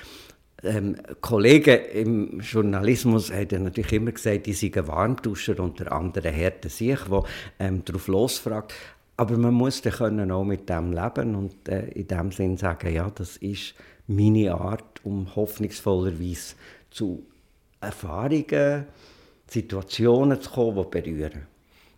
Ähm, 0.62 0.96
Kollegen 1.20 1.78
im 1.92 2.40
Journalismus 2.40 3.30
haben 3.30 3.64
natürlich 3.64 3.92
immer 3.92 4.12
gesagt, 4.12 4.46
die 4.46 4.54
seien 4.54 4.88
Warmduscher 4.88 5.60
und 5.60 5.78
der 5.78 5.92
andere 5.92 6.30
härte 6.30 6.70
sich, 6.70 7.00
der 7.02 7.24
ähm, 7.58 7.84
darauf 7.84 8.08
losfragt. 8.08 8.72
Aber 9.18 9.36
man 9.36 9.52
muss 9.52 9.82
dann 9.82 9.92
können 9.92 10.30
auch 10.30 10.44
mit 10.44 10.70
dem 10.70 10.90
leben 10.90 11.34
und 11.34 11.68
äh, 11.68 11.88
in 11.88 12.06
dem 12.06 12.32
Sinn 12.32 12.56
sagen, 12.56 12.94
ja, 12.94 13.10
das 13.10 13.36
ist 13.36 13.74
meine 14.06 14.54
Art, 14.54 15.04
um 15.04 15.36
hoffnungsvollerweise 15.36 16.54
zu 16.90 17.26
Erfahrungen, 17.82 18.86
Situationen 19.46 20.40
zu 20.40 20.50
kommen, 20.50 20.86
die 20.92 21.02
berühren. 21.02 21.46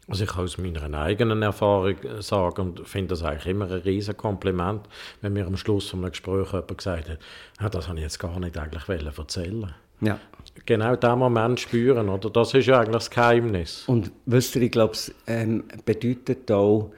Also 0.09 0.25
ich 0.25 0.31
kann 0.31 0.45
aus 0.45 0.59
meiner 0.59 0.99
eigenen 0.99 1.43
Erfahrung 1.43 1.97
sagen 2.21 2.61
und 2.61 2.87
finde 2.87 3.09
das 3.09 3.23
eigentlich 3.23 3.47
immer 3.47 3.67
ein 3.67 3.81
riesen 3.81 4.17
Kompliment, 4.17 4.83
wenn 5.23 5.33
mir 5.33 5.47
am 5.47 5.57
Schluss 5.57 5.89
von 5.89 6.01
einem 6.01 6.11
Gespräch 6.11 6.53
jemand 6.53 6.77
gesagt 6.77 7.09
hat, 7.09 7.19
ja, 7.61 7.69
das 7.71 7.89
habe 7.89 7.99
ich 7.99 8.05
jetzt 8.05 8.19
gar 8.19 8.39
nicht 8.39 8.59
eigentlich 8.59 9.19
erzählen 9.19 9.75
Ja. 10.01 10.19
Genau 10.67 10.95
diesen 10.95 11.19
Moment 11.19 11.59
spüren, 11.59 12.09
oder? 12.11 12.29
Das 12.29 12.53
ist 12.53 12.67
ja 12.67 12.81
eigentlich 12.81 12.93
das 12.93 13.11
Geheimnis. 13.11 13.85
Und 13.87 14.11
wisst 14.27 14.55
ihr, 14.57 14.63
ich 14.63 14.73
glaube, 14.73 14.93
es 14.93 15.15
ähm, 15.27 15.65
bedeutet 15.87 16.51
auch, 16.53 16.93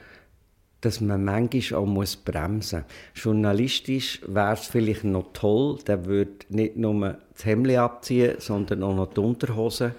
dass 0.81 1.01
man 1.01 1.25
manchmal 1.25 1.81
auch 1.81 1.87
muss 1.87 2.17
bremsen 2.17 2.85
muss. 2.85 3.25
Journalistisch 3.25 4.21
wäre 4.27 4.53
es 4.53 4.67
vielleicht 4.67 5.05
noch 5.05 5.33
toll, 5.33 5.79
der 5.87 6.05
würde 6.05 6.33
nicht 6.49 6.77
nur 6.77 7.19
das 7.33 7.45
Hemd 7.45 7.71
abziehen, 7.71 8.37
sondern 8.39 8.83
auch 8.83 8.95
noch 8.95 9.13
die 9.13 9.21
Unterhose. 9.21 9.95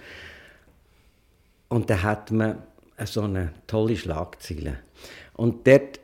Und 1.69 1.89
dann 1.89 2.03
hat 2.03 2.31
man 2.31 2.57
so 3.05 3.21
eine 3.21 3.53
tolle 3.67 3.97
Schlagzeile. 3.97 4.79
Und 5.33 5.67
dort 5.67 5.99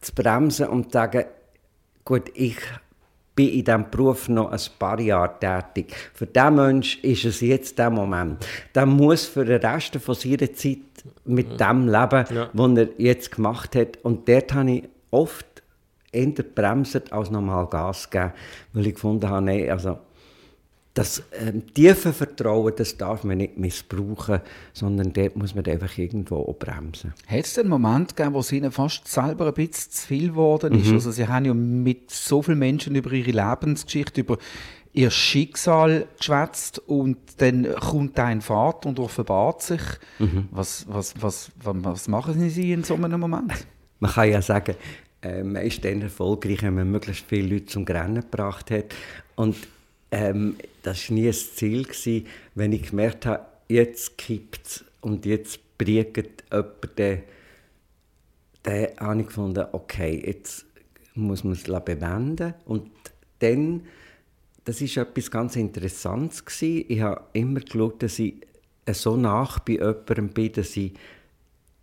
zu 0.00 0.14
bremsen 0.14 0.68
und 0.68 0.84
zu 0.84 0.90
sagen, 0.92 1.24
gut, 2.04 2.30
ich 2.34 2.58
bin 3.34 3.48
in 3.48 3.64
diesem 3.64 3.90
Beruf 3.90 4.28
noch 4.28 4.52
ein 4.52 4.60
paar 4.78 5.00
Jahre 5.00 5.38
tätig. 5.40 5.94
Für 6.14 6.26
diesen 6.26 6.54
Menschen 6.54 7.02
ist 7.02 7.24
es 7.24 7.40
jetzt 7.40 7.78
der 7.78 7.90
Moment. 7.90 8.46
Der 8.74 8.86
muss 8.86 9.26
für 9.26 9.44
den 9.44 9.60
Rest 9.60 9.96
von 9.96 10.14
seiner 10.14 10.52
Zeit 10.52 10.78
mit 11.24 11.60
dem 11.60 11.86
leben, 11.86 12.24
ja. 12.34 12.50
was 12.52 12.76
er 12.76 12.88
jetzt 12.98 13.30
gemacht 13.30 13.76
hat. 13.76 13.98
Und 14.02 14.28
dort 14.28 14.54
habe 14.54 14.70
ich 14.70 14.84
oft 15.10 15.62
eher 16.12 16.32
bremset 16.54 17.12
als 17.12 17.30
nochmal 17.30 17.66
Gas 17.66 18.10
gegeben, 18.10 18.32
weil 18.72 18.86
ich 18.86 18.94
gefunden 18.94 19.28
habe, 19.28 19.44
nee, 19.44 19.70
also 19.70 19.98
das 20.94 21.24
ähm, 21.32 21.64
tiefe 21.74 22.12
Vertrauen, 22.12 22.72
das 22.76 22.96
darf 22.96 23.24
man 23.24 23.38
nicht 23.38 23.58
missbrauchen, 23.58 24.40
sondern 24.72 25.12
dort 25.12 25.34
muss 25.34 25.54
man 25.54 25.64
einfach 25.66 25.98
irgendwo 25.98 26.36
auch 26.36 26.56
bremsen. 26.56 27.12
Hat 27.26 27.44
es 27.44 27.58
einen 27.58 27.68
Moment 27.68 28.14
gegeben, 28.14 28.34
wo 28.34 28.38
es 28.38 28.52
Ihnen 28.52 28.70
fast 28.70 29.08
selber 29.08 29.48
ein 29.48 29.54
bisschen 29.54 29.90
zu 29.90 30.06
viel 30.06 30.28
geworden 30.28 30.78
ist? 30.78 30.86
Mhm. 30.86 30.94
Also 30.94 31.10
Sie 31.10 31.26
haben 31.26 31.46
ja 31.46 31.52
mit 31.52 32.12
so 32.12 32.42
vielen 32.42 32.60
Menschen 32.60 32.94
über 32.94 33.10
ihre 33.10 33.32
Lebensgeschichte, 33.32 34.20
über 34.20 34.38
ihr 34.94 35.10
Schicksal 35.10 36.06
geschwätzt 36.16 36.78
und 36.78 37.18
dann 37.38 37.74
kommt 37.74 38.18
ein 38.18 38.40
Vater 38.40 38.88
und 38.88 38.98
offenbart 39.00 39.60
sich. 39.60 39.82
Mhm. 40.18 40.48
Was, 40.52 40.86
was, 40.88 41.14
was, 41.20 41.50
was 41.62 42.08
machen 42.08 42.48
Sie 42.48 42.72
in 42.72 42.84
so 42.84 42.94
einem 42.94 43.20
Moment? 43.20 43.66
Man 43.98 44.12
kann 44.12 44.30
ja 44.30 44.40
sagen, 44.40 44.76
äh, 45.20 45.42
man 45.42 45.62
ist 45.62 45.84
dann 45.84 46.02
erfolgreich, 46.02 46.62
wenn 46.62 46.74
man 46.74 46.90
möglichst 46.90 47.24
viele 47.26 47.54
Leute 47.54 47.66
zum 47.66 47.84
Grennen 47.84 48.22
gebracht 48.22 48.70
hat. 48.70 48.94
Und 49.34 49.56
ähm, 50.10 50.56
das 50.82 51.10
war 51.10 51.14
nie 51.14 51.26
das 51.26 51.56
Ziel, 51.56 51.82
gewesen, 51.82 52.26
wenn 52.54 52.72
ich 52.72 52.90
gemerkt 52.90 53.26
habe, 53.26 53.44
jetzt 53.68 54.16
kippt 54.16 54.66
es 54.66 54.84
und 55.00 55.26
jetzt 55.26 55.76
briegt 55.76 56.44
jemand, 56.52 56.98
den, 56.98 57.22
den 58.64 58.88
habe 58.98 59.20
ich 59.20 59.26
gefunden, 59.26 59.66
okay, 59.72 60.22
jetzt 60.24 60.66
muss 61.14 61.42
man 61.42 61.54
es 61.54 61.64
bewenden. 61.64 62.54
Und 62.64 62.90
dann, 63.40 63.82
das 64.64 64.80
ist 64.80 64.96
etwas 64.96 65.30
ganz 65.30 65.56
Interessantes 65.56 66.44
gewesen. 66.44 66.84
Ich 66.88 67.00
habe 67.00 67.22
immer 67.32 67.60
geschaut, 67.60 68.02
dass 68.02 68.18
ich 68.18 68.34
so 68.90 69.16
nach 69.16 69.58
bei 69.60 69.74
jemandem 69.74 70.28
bin, 70.30 70.52
dass 70.52 70.76
ich 70.76 70.92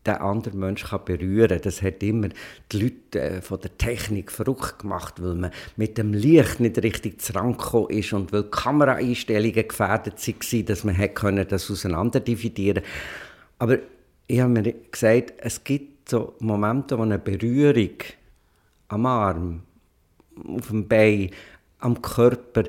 den 0.06 0.16
anderen 0.16 0.60
Menschen 0.60 1.00
berühren 1.06 1.50
kann. 1.50 1.62
Das 1.62 1.82
hat 1.82 2.02
immer 2.02 2.30
die 2.72 2.80
Leute 2.80 3.22
äh, 3.22 3.42
von 3.42 3.60
der 3.62 3.78
Technik 3.78 4.32
verrückt 4.32 4.80
gemacht, 4.80 5.22
weil 5.22 5.36
man 5.36 5.52
mit 5.76 5.98
dem 5.98 6.14
Licht 6.14 6.60
nicht 6.60 6.82
richtig 6.82 7.22
zurangekommen 7.22 7.92
ist 7.92 8.14
und 8.14 8.32
weil 8.34 8.44
Kameraeinstellungen 8.46 9.68
gefährdet 9.68 10.28
waren, 10.28 10.66
dass 10.66 10.84
man 10.84 10.96
hätte 10.96 11.46
das 11.46 11.70
auseinander 11.70 12.20
dividieren 12.20 12.84
Aber 13.60 13.78
ich 14.26 14.40
habe 14.40 14.50
mir 14.50 14.74
gesagt, 14.92 15.34
es 15.38 15.64
gibt 15.64 16.10
so 16.10 16.34
Momente, 16.40 16.98
wo 16.98 17.04
eine 17.04 17.20
Berührung 17.20 17.98
am 18.88 19.06
Arm, 19.06 19.62
auf 20.36 20.68
dem 20.70 20.88
Bein, 20.88 21.30
am 21.82 22.02
Körper 22.02 22.64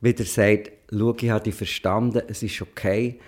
wieder 0.00 0.24
sagt, 0.24 0.72
schau, 0.90 1.14
ich 1.20 1.30
habe 1.30 1.44
dich 1.44 1.54
verstanden, 1.54 2.22
es 2.28 2.42
ist 2.42 2.60
okay 2.62 3.18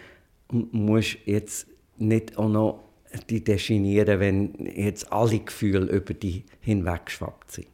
und 0.49 0.73
musst 0.73 1.19
jetzt 1.27 1.67
nicht 1.99 2.37
auch 2.39 2.49
noch 2.49 2.85
die 3.29 3.43
definieren, 3.43 4.21
wenn 4.21 4.55
jetzt 4.75 5.13
alle 5.13 5.41
Gefühle 5.41 5.87
über 5.87 6.15
die 6.15 6.45
hinweggeschwappt 6.61 7.51
sind. 7.51 7.67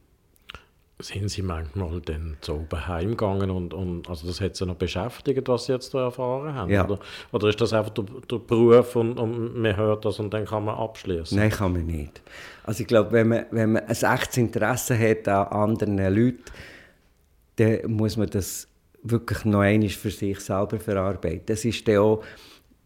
Sind 0.98 1.28
Sie 1.28 1.42
manchmal 1.42 2.00
dann 2.00 2.38
oben 2.48 2.88
heimgegangen 2.88 3.50
und, 3.50 3.74
und 3.74 4.08
also 4.08 4.26
das 4.26 4.40
hat 4.40 4.56
Sie 4.56 4.64
noch 4.64 4.76
beschäftigt, 4.76 5.46
was 5.46 5.66
Sie 5.66 5.72
jetzt 5.72 5.92
da 5.92 6.04
erfahren 6.04 6.54
haben? 6.54 6.70
Ja. 6.70 6.84
Oder, 6.84 6.98
oder 7.32 7.48
ist 7.48 7.60
das 7.60 7.74
einfach 7.74 7.92
der, 7.92 8.06
der 8.30 8.38
Beruf 8.38 8.96
und, 8.96 9.18
und, 9.18 9.60
man 9.60 9.76
hört 9.76 10.06
das 10.06 10.18
und 10.20 10.32
dann 10.32 10.46
kann 10.46 10.64
man 10.64 10.76
abschließen? 10.76 11.36
Nein, 11.36 11.50
kann 11.50 11.74
man 11.74 11.84
nicht. 11.84 12.22
Also 12.64 12.80
ich 12.80 12.86
glaube, 12.86 13.12
wenn 13.12 13.28
man, 13.28 13.44
wenn 13.50 13.72
man 13.72 13.82
ein 13.84 13.90
echtes 13.90 14.38
Interesse 14.38 14.98
hat 14.98 15.28
an 15.28 15.48
anderen 15.48 15.98
Leuten, 15.98 16.42
dann 17.56 17.90
muss 17.90 18.16
man 18.16 18.28
das 18.30 18.68
wirklich 19.02 19.44
noch 19.44 19.60
einmal 19.60 19.88
für 19.88 20.10
sich 20.10 20.40
selber 20.40 20.78
verarbeiten. 20.78 21.42
Das 21.46 21.64
ist 21.64 21.86
dann 21.86 21.98
auch 21.98 22.24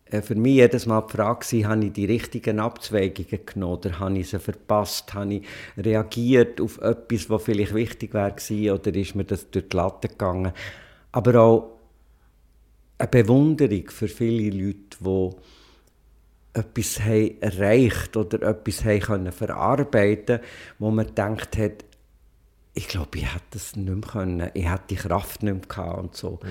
äh, 0.07 0.23
für 0.23 0.35
mich 0.35 0.55
jedes 0.55 0.87
Mal 0.87 1.03
die 1.03 1.17
Frage 1.17 1.69
habe 1.69 1.85
ich 1.85 1.93
die 1.93 2.05
richtigen 2.05 2.61
Abzweigungen 2.61 3.47
genommen 3.47 3.79
oder 3.79 3.99
habe 3.99 4.19
ich 4.19 4.31
sie 4.31 4.39
verpasst? 4.39 5.15
Habe 5.15 5.35
ich 5.35 5.47
reagiert 5.77 6.61
auf 6.61 6.81
etwas, 6.81 7.31
was 7.31 7.43
vielleicht 7.43 7.75
wichtig 7.75 8.15
wäre 8.15 8.75
oder 8.75 8.95
ist 8.95 9.15
mir 9.15 9.25
das 9.25 9.51
durch 9.51 9.69
die 9.69 9.77
Latte 9.77 10.09
gegangen? 10.09 10.53
Aber 11.13 11.41
auch 11.41 11.79
eine 12.99 13.09
Bewunderung 13.09 13.89
für 13.89 14.09
viele 14.09 14.51
Leute, 14.51 14.97
die 15.01 15.31
etwas 16.53 17.01
haben 17.01 17.41
erreicht 17.41 18.17
oder 18.17 18.43
etwas 18.43 18.85
haben 18.85 19.01
können 19.01 20.41
wo 20.79 20.91
man 20.91 21.07
gedacht 21.07 21.57
hat, 21.57 21.85
ich 22.75 22.89
glaube, 22.89 23.19
ich 23.19 23.25
hätte 23.25 23.45
das 23.51 23.77
nicht 23.77 23.89
mehr 23.89 24.09
können, 24.09 24.51
ich 24.55 24.69
hätte 24.69 24.85
die 24.91 24.97
Kraft 24.97 25.43
nicht 25.43 25.53
mehr 25.53 25.63
gehabt 25.69 25.99
und 25.99 26.17
so. 26.17 26.39
Mhm. 26.43 26.49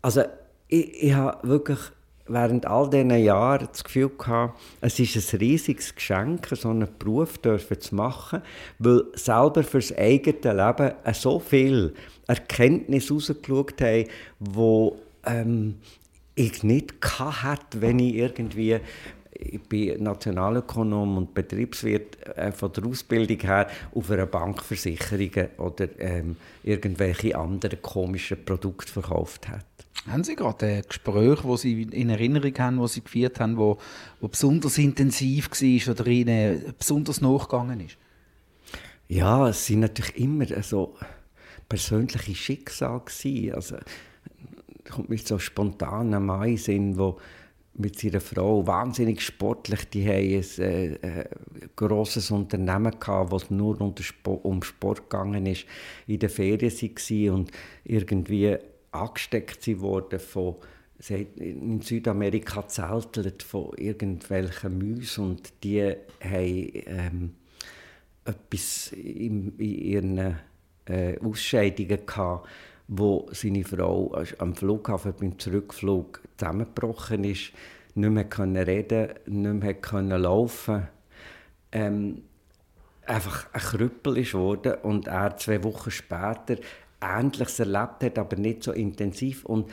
Also 0.00 0.22
ich, 0.68 1.02
ich 1.02 1.14
habe 1.14 1.46
wirklich 1.46 1.78
während 2.26 2.66
all 2.66 2.88
diesen 2.88 3.10
Jahren 3.10 3.68
das 3.70 3.84
Gefühl 3.84 4.10
gehabt, 4.10 4.58
es 4.80 4.98
ist 4.98 5.34
ein 5.34 5.38
riesiges 5.38 5.94
Geschenk, 5.94 6.48
so 6.52 6.70
einen 6.70 6.88
Beruf 6.98 7.38
dürfen 7.38 7.80
zu 7.80 7.94
machen, 7.94 8.42
weil 8.78 9.04
selber 9.14 9.62
fürs 9.64 9.96
eigene 9.96 10.54
Leben 10.54 10.92
so 11.12 11.38
viel 11.38 11.94
Erkenntnis 12.26 13.10
rausgeschaut 13.10 13.80
haben, 13.80 14.06
wo 14.38 14.98
ähm, 15.26 15.78
ich 16.34 16.62
nicht 16.62 16.94
hatte, 17.18 17.80
wenn 17.80 17.98
ich 17.98 18.14
irgendwie 18.14 18.78
ich 19.42 19.62
bin 19.62 20.02
Nationalökonom 20.02 21.16
und 21.16 21.34
Betriebswirt 21.34 22.26
äh, 22.36 22.52
von 22.52 22.72
der 22.72 22.86
Ausbildung 22.86 23.40
her 23.40 23.68
auf 23.94 24.10
einer 24.10 24.26
Bankversicherung 24.26 25.48
oder 25.58 25.88
ähm, 25.98 26.36
irgendwelche 26.62 27.36
anderen 27.36 27.80
komischen 27.82 28.44
Produkte 28.44 28.92
verkauft 28.92 29.48
hat. 29.48 29.66
Haben 30.10 30.24
Sie 30.24 30.34
gerade 30.34 30.66
ein 30.66 30.82
Gespräch, 30.82 31.40
das 31.42 31.60
Sie 31.60 31.82
in 31.82 32.10
Erinnerung 32.10 32.54
haben, 32.58 32.80
das 32.80 32.94
Sie 32.94 33.04
geführt 33.04 33.38
haben, 33.38 33.56
wo, 33.56 33.78
wo 34.20 34.28
besonders 34.28 34.78
intensiv 34.78 35.50
war 35.50 35.94
oder 35.94 36.06
Ihnen 36.06 36.74
besonders 36.78 37.20
nachgegangen 37.20 37.80
ist? 37.80 37.96
Ja, 39.08 39.48
es 39.48 39.66
sind 39.66 39.80
natürlich 39.80 40.16
immer 40.16 40.46
so 40.62 40.96
persönliche 41.68 42.34
Schicksale 42.34 43.02
Also 43.54 43.76
kommt 44.90 45.08
mir 45.08 45.18
so 45.18 45.38
spontan 45.38 46.12
ein 46.14 46.24
Mann 46.24 46.48
in 46.48 46.98
wo 46.98 47.18
mit 47.74 47.98
seiner 47.98 48.20
Frau 48.20 48.66
wahnsinnig 48.66 49.22
sportlich, 49.22 49.88
die 49.88 50.06
haben 50.06 50.16
ein 50.16 50.62
äh, 50.62 51.20
äh, 51.20 51.24
grosses 51.74 52.30
Unternehmen 52.30 52.98
gehabt, 53.00 53.32
das 53.32 53.50
nur 53.50 53.80
um 53.80 54.62
Sport 54.62 55.10
gegangen 55.10 55.46
ist, 55.46 55.64
in 56.06 56.18
der 56.18 56.30
Ferien 56.30 56.70
waren 56.70 57.30
und 57.30 57.50
irgendwie 57.84 58.56
angesteckt 58.90 59.80
worden 59.80 60.20
von 60.20 60.56
in 61.08 61.80
Südamerika 61.80 62.68
zeltelt 62.68 63.42
von 63.42 63.72
irgendwelchen 63.76 64.78
Mäusen 64.78 65.30
und 65.30 65.52
die 65.64 65.82
haben 66.20 66.72
ähm, 66.86 67.34
etwas 68.24 68.92
in, 68.92 69.58
in 69.58 69.74
ihren 69.74 70.36
äh, 70.86 71.18
Ausscheidungen 71.18 72.06
gehabt, 72.06 72.48
wo 72.94 73.26
seine 73.32 73.64
Frau 73.64 74.14
am 74.38 74.54
Flughafen 74.54 75.14
beim 75.18 75.38
Zurückflug 75.38 76.20
zusammengebrochen 76.36 77.24
ist, 77.24 77.52
nicht 77.94 78.10
mehr 78.10 78.24
können 78.24 78.62
reden, 78.62 79.14
nicht 79.26 79.62
mehr 79.62 79.74
können 79.74 80.20
laufen, 80.20 80.88
ähm, 81.72 82.22
einfach 83.06 83.46
ein 83.52 83.60
Krüppel 83.60 84.18
ist 84.18 84.34
worden 84.34 84.74
und 84.82 85.08
er 85.08 85.36
zwei 85.38 85.64
Wochen 85.64 85.90
später 85.90 86.56
Ähnliches 87.00 87.58
erlebt 87.60 88.02
hat, 88.02 88.18
aber 88.18 88.36
nicht 88.36 88.62
so 88.62 88.72
intensiv. 88.72 89.46
Und 89.46 89.70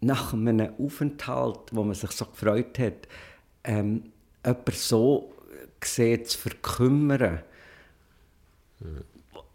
nach 0.00 0.32
einem 0.32 0.72
Aufenthalt, 0.78 1.72
wo 1.72 1.82
man 1.82 1.94
sich 1.94 2.12
so 2.12 2.24
gefreut 2.26 2.78
hat, 2.78 3.08
ähm, 3.64 4.12
jemanden 4.46 4.72
so 4.72 5.34
gesehen 5.80 6.24
zu 6.24 6.38
verkümmern, 6.38 7.40
mhm. 8.78 9.04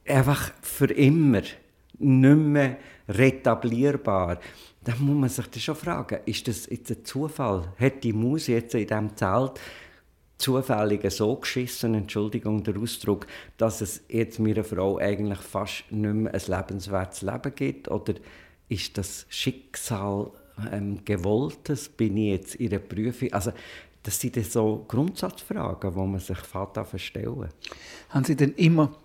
einfach 0.05 0.51
für 0.61 0.91
immer, 0.91 1.41
nicht 1.97 2.37
mehr 2.37 2.77
retablierbar, 3.07 4.39
dann 4.83 5.03
muss 5.03 5.15
man 5.15 5.29
sich 5.29 5.47
das 5.47 5.63
schon 5.63 5.75
fragen, 5.75 6.19
ist 6.25 6.47
das 6.47 6.67
jetzt 6.69 6.91
ein 6.91 7.05
Zufall? 7.05 7.73
Hat 7.79 8.03
die 8.03 8.13
Maus 8.13 8.47
jetzt 8.47 8.75
in 8.75 8.87
diesem 8.87 9.15
Zelt 9.15 9.59
zufällig 10.37 11.09
so 11.11 11.35
geschissen, 11.35 11.95
Entschuldigung 11.95 12.63
der 12.63 12.77
Ausdruck, 12.77 13.25
dass 13.57 13.81
es 13.81 14.03
jetzt 14.09 14.39
meiner 14.39 14.63
Frau 14.63 14.97
eigentlich 14.97 15.39
fast 15.39 15.91
nicht 15.91 16.13
mehr 16.13 16.33
ein 16.33 16.41
lebenswertes 16.45 17.21
Leben 17.21 17.55
gibt? 17.55 17.89
Oder 17.89 18.15
ist 18.67 18.97
das 18.97 19.25
Schicksal 19.29 20.31
ähm, 20.71 20.99
gewolltes? 21.05 21.89
Bin 21.89 22.17
ich 22.17 22.31
jetzt 22.31 22.55
in 22.55 22.69
der 22.69 22.79
Prüfung? 22.79 23.31
Also, 23.33 23.51
das 24.03 24.19
sind 24.19 24.35
so 24.45 24.85
Grundsatzfragen, 24.87 25.91
die 25.91 25.97
man 25.97 26.19
sich 26.19 26.37
fährt 26.37 26.77
stellen. 26.97 27.49
Haben 28.09 28.23
Sie 28.23 28.35
denn 28.35 28.53
immer 28.53 28.95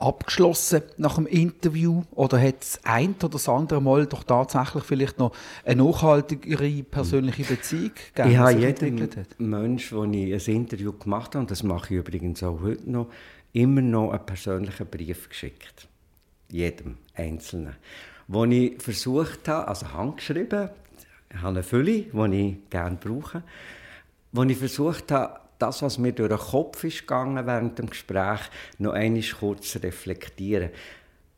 abgeschlossen 0.00 0.82
nach 0.96 1.16
dem 1.16 1.26
Interview 1.26 2.02
oder 2.12 2.40
hat 2.40 2.62
es 2.62 2.80
ein 2.84 3.14
oder 3.18 3.28
das 3.30 3.48
andere 3.48 3.82
Mal 3.82 4.06
doch 4.06 4.24
tatsächlich 4.24 4.84
vielleicht 4.84 5.18
noch 5.18 5.32
eine 5.64 5.82
nachhaltigere 5.84 6.82
persönliche 6.82 7.44
Beziehung 7.44 7.92
gegeben? 8.14 8.30
Ich 8.30 8.38
habe 8.38 8.52
jedem 8.52 9.08
Mensch, 9.38 9.90
den 9.90 10.14
ich 10.14 10.48
ein 10.48 10.54
Interview 10.54 10.92
gemacht 10.92 11.34
habe, 11.34 11.40
und 11.40 11.50
das 11.50 11.62
mache 11.62 11.94
ich 11.94 12.00
übrigens 12.00 12.42
auch 12.42 12.60
heute 12.60 12.90
noch, 12.90 13.08
immer 13.52 13.82
noch 13.82 14.12
einen 14.12 14.24
persönlichen 14.24 14.86
Brief 14.86 15.28
geschickt. 15.28 15.88
Jedem 16.50 16.96
Einzelnen. 17.14 17.76
Wo 18.26 18.44
ich 18.44 18.80
versucht 18.80 19.48
habe, 19.48 19.68
also 19.68 19.92
handgeschrieben, 19.92 20.70
ich 21.32 21.36
habe 21.36 21.48
eine 21.48 21.62
Fülle, 21.62 22.04
die 22.12 22.48
ich 22.48 22.70
gerne 22.70 22.96
brauche, 22.96 23.42
wo 24.32 24.42
ich 24.44 24.56
versucht 24.56 25.12
habe, 25.12 25.40
das, 25.60 25.82
was 25.82 25.98
mir 25.98 26.12
durch 26.12 26.30
den 26.30 26.38
Kopf 26.38 26.84
ist 26.84 27.00
gegangen 27.00 27.46
während 27.46 27.78
dem 27.78 27.90
Gespräch, 27.90 28.40
noch 28.78 28.92
einmal 28.92 29.22
kurz 29.38 29.76
reflektieren. 29.82 30.70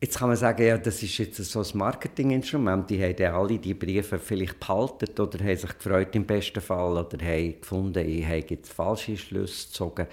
Jetzt 0.00 0.18
kann 0.18 0.28
man 0.28 0.36
sagen, 0.36 0.66
ja, 0.66 0.78
das 0.78 1.00
ist 1.02 1.16
jetzt 1.18 1.36
so 1.36 1.60
ein 1.60 1.78
Marketinginstrument. 1.78 2.90
Die 2.90 3.00
haben 3.00 3.34
alle 3.34 3.58
die 3.58 3.74
Briefe 3.74 4.18
vielleicht 4.18 4.58
behalten 4.58 5.20
oder 5.20 5.38
haben 5.38 5.56
sich 5.56 5.78
gefreut 5.78 6.16
im 6.16 6.26
besten 6.26 6.60
Fall 6.60 6.96
oder 6.96 7.24
haben 7.24 7.60
gefunden, 7.60 8.08
ich 8.08 8.24
habe 8.26 8.44
jetzt 8.48 8.72
falsche 8.72 9.16
Schlüsse 9.16 9.68
gezogen. 9.68 10.08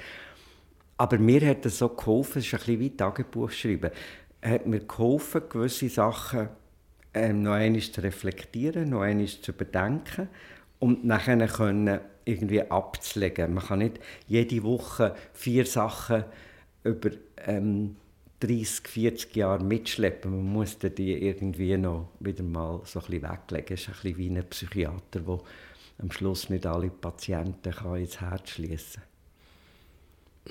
Aber 0.98 1.18
mir 1.18 1.42
hat 1.48 1.66
es 1.66 1.80
so 1.80 1.90
geholfen, 1.90 2.40
es 2.40 2.46
ist 2.46 2.54
ein 2.54 2.60
bisschen 2.60 2.80
wie 2.82 2.90
Tagebuch 2.96 3.50
schreiben, 3.50 3.90
hat 4.44 4.68
mir 4.68 4.82
geholfen, 4.82 5.42
gewisse 5.50 5.90
Sachen 5.90 6.50
ähm, 7.14 7.42
noch 7.42 7.54
einmal 7.54 7.82
zu 7.82 8.02
reflektieren, 8.02 8.90
noch 8.90 9.02
einmal 9.02 9.28
zu 9.28 9.52
überdenken 9.52 10.30
und 10.80 11.04
nachher 11.04 11.48
können 11.48 12.00
irgendwie 12.30 12.62
abzulegen. 12.62 13.54
Man 13.54 13.64
kann 13.64 13.80
nicht 13.80 14.00
jede 14.28 14.64
Woche 14.64 15.16
vier 15.34 15.66
Sachen 15.66 16.26
über 16.84 17.10
ähm, 17.46 17.96
30, 18.40 18.88
40 18.88 19.36
Jahre 19.36 19.64
mitschleppen. 19.64 20.32
Man 20.32 20.54
muss 20.54 20.78
die 20.80 21.14
irgendwie 21.14 21.76
noch 21.78 22.10
wieder 22.20 22.44
mal 22.44 22.82
so 22.86 23.00
ein 23.00 23.06
bisschen 23.06 23.24
weglegen. 23.24 23.74
Es 23.74 23.82
ist 23.82 23.90
ein 23.90 23.94
bisschen 24.02 24.18
wie 24.18 24.30
ein 24.30 24.50
Psychiater, 24.50 25.20
der 25.20 25.40
am 26.02 26.12
Schluss 26.12 26.50
nicht 26.50 26.66
alle 26.66 26.90
Patienten 26.90 27.72
kann 27.72 27.98
ins 27.98 28.22
Herz 28.22 28.52
schließen 28.52 29.02
kann. 29.02 29.10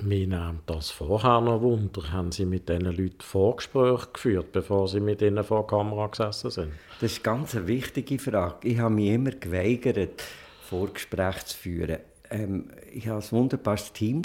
Mir 0.00 0.28
nimmt 0.28 0.62
das 0.66 0.90
vorher 0.90 1.40
noch 1.40 1.61
Wunder. 1.61 2.12
Haben 2.12 2.30
Sie 2.30 2.44
mit 2.44 2.68
diesen 2.68 2.85
Leuten 2.85 3.20
Vorgespräche 3.20 4.06
geführt, 4.12 4.52
bevor 4.52 4.87
Sie 4.87 5.00
mit 5.00 5.23
ihnen 5.23 5.42
vor 5.42 5.66
der 5.66 5.78
Kamera 5.78 6.06
gesessen 6.06 6.50
sind? 6.50 6.73
Das 7.00 7.12
ist 7.12 7.25
ganz 7.25 7.56
eine 7.56 7.66
wichtige 7.66 8.18
Frage. 8.18 8.68
Ich 8.68 8.78
habe 8.78 8.94
mich 8.94 9.08
immer 9.08 9.32
geweigert, 9.32 10.23
Vorgespräche 10.68 11.44
zu 11.46 11.56
führen. 11.56 11.98
Ähm, 12.30 12.70
ich 12.92 13.08
hatte 13.08 13.26
ein 13.26 13.32
wunderbares 13.32 13.92
Team 13.92 14.22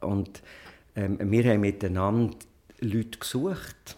und 0.00 0.42
ähm, 0.94 1.18
wir 1.20 1.44
haben 1.44 1.60
miteinander 1.60 2.36
Leute 2.80 3.18
gesucht, 3.18 3.96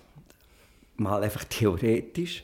mal 0.97 1.23
einfach 1.23 1.45
theoretisch. 1.49 2.42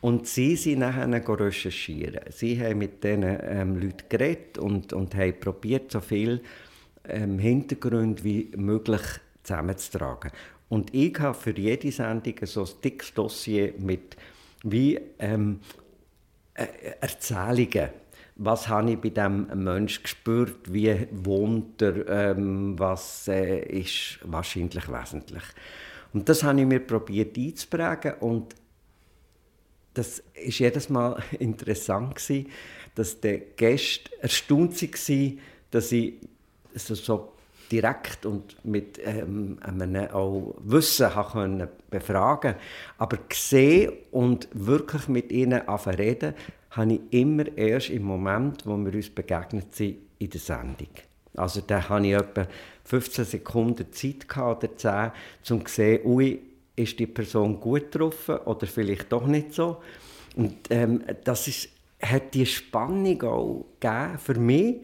Und 0.00 0.28
sie 0.28 0.54
sind 0.54 0.78
nachher 0.78 1.08
recherchieren. 1.40 2.20
Sie 2.30 2.62
haben 2.62 2.78
mit 2.78 3.02
diesen 3.02 3.24
ähm, 3.24 3.80
Leuten 3.80 4.08
geredet 4.08 4.58
und, 4.58 4.92
und 4.92 5.16
haben 5.16 5.40
probiert, 5.40 5.90
so 5.90 6.00
viel 6.00 6.40
ähm, 7.08 7.40
Hintergrund 7.40 8.22
wie 8.22 8.52
möglich 8.56 9.00
zusammenzutragen. 9.42 10.30
Und 10.68 10.94
ich 10.94 11.18
habe 11.18 11.34
für 11.34 11.58
jede 11.58 11.90
Sendung 11.90 12.34
so 12.44 12.62
ein 12.62 12.70
dickes 12.84 13.12
Dossier 13.12 13.74
mit 13.78 14.16
wie 14.62 15.00
ähm, 15.18 15.58
äh, 16.54 16.66
Erzählungen 17.00 17.88
was 18.38 18.68
habe 18.68 18.92
ich 18.92 19.00
bei 19.00 19.10
diesem 19.10 19.48
Menschen 19.64 20.04
gespürt, 20.04 20.72
wie 20.72 21.08
wohnt 21.10 21.82
er, 21.82 22.08
ähm, 22.08 22.78
was 22.78 23.26
äh, 23.28 23.60
ist 23.80 24.20
wahrscheinlich 24.22 24.88
wesentlich. 24.88 25.42
Und 26.12 26.28
das 26.28 26.42
habe 26.44 26.60
ich 26.60 26.66
mir 26.66 26.80
probiert 26.80 27.36
einzuprägen 27.36 28.14
und 28.20 28.54
das 29.92 30.22
ist 30.34 30.60
jedes 30.60 30.88
Mal 30.88 31.20
interessant 31.38 32.14
gewesen, 32.14 32.46
dass 32.94 33.20
der 33.20 33.38
Gäste 33.38 34.10
erstaunt 34.20 34.80
war, 34.80 35.32
dass 35.72 35.92
ich 35.92 36.14
so, 36.74 36.94
so 36.94 37.32
direkt 37.70 38.24
und 38.24 38.64
mit 38.64 38.98
ähm, 39.04 39.58
einem 39.60 40.10
auch 40.10 40.54
Wissen 40.60 41.10
können 41.32 41.68
befragen. 41.90 42.54
Aber 42.96 43.18
gesehen 43.28 43.92
und 44.10 44.48
wirklich 44.52 45.08
mit 45.08 45.32
ihnen 45.32 45.60
reden, 45.60 46.34
habe 46.70 46.94
ich 46.94 47.00
immer 47.10 47.56
erst 47.56 47.90
im 47.90 48.02
Moment, 48.02 48.66
wo 48.66 48.76
wir 48.76 48.92
uns 48.92 49.10
begegnet 49.10 49.74
sind, 49.74 49.96
in 50.18 50.30
der 50.30 50.40
Sendung. 50.40 50.88
Also 51.34 51.60
da 51.66 51.88
hatte 51.88 52.06
ich 52.06 52.14
etwa 52.14 52.46
15 52.84 53.24
Sekunden 53.24 53.92
Zeit 53.92 54.28
gehabt, 54.28 54.64
oder 54.64 54.76
10, 54.76 55.56
um 55.56 55.66
zu 55.66 55.72
sehen, 55.72 56.00
ui, 56.04 56.40
ist 56.76 56.98
die 56.98 57.06
Person 57.06 57.60
gut 57.60 57.92
getroffen 57.92 58.36
oder 58.38 58.66
vielleicht 58.66 59.10
doch 59.12 59.26
nicht 59.26 59.52
so. 59.52 59.78
Und 60.36 60.56
ähm, 60.70 61.02
das 61.24 61.48
ist, 61.48 61.68
hat 62.00 62.34
die 62.34 62.46
Spannung 62.46 63.22
auch 63.22 63.66
gegeben 63.80 64.18
für 64.18 64.38
mich, 64.38 64.76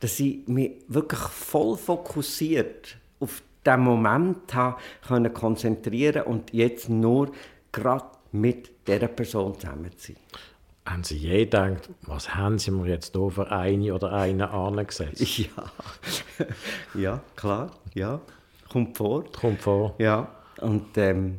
dass 0.00 0.18
ich 0.20 0.46
mich 0.48 0.72
wirklich 0.88 1.20
voll 1.20 1.76
fokussiert 1.76 2.96
auf 3.20 3.42
den 3.64 3.80
Moment 3.80 4.52
habe 4.54 5.30
konzentrieren 5.30 6.22
und 6.22 6.52
jetzt 6.52 6.88
nur 6.88 7.30
gerade 7.70 8.06
mit 8.32 8.70
dieser 8.86 9.08
Person 9.08 9.54
zusammen 9.58 9.90
sein 9.96 10.16
haben 10.84 11.04
Sie 11.04 11.16
je 11.16 11.44
gedacht, 11.44 11.90
was 12.02 12.34
haben 12.34 12.58
Sie 12.58 12.70
mir 12.70 12.88
jetzt 12.88 13.14
hier 13.14 13.30
für 13.30 13.50
eine 13.50 13.94
oder 13.94 14.12
einen 14.12 14.42
angesetzt? 14.42 15.22
Ja, 15.38 15.72
ja 16.94 17.20
klar, 17.36 17.70
ja, 17.94 18.20
kommt 18.68 18.96
vor. 18.96 19.24
Kommt 19.32 19.60
vor. 19.60 19.94
Ja, 19.98 20.28
und 20.60 20.96
ähm, 20.96 21.38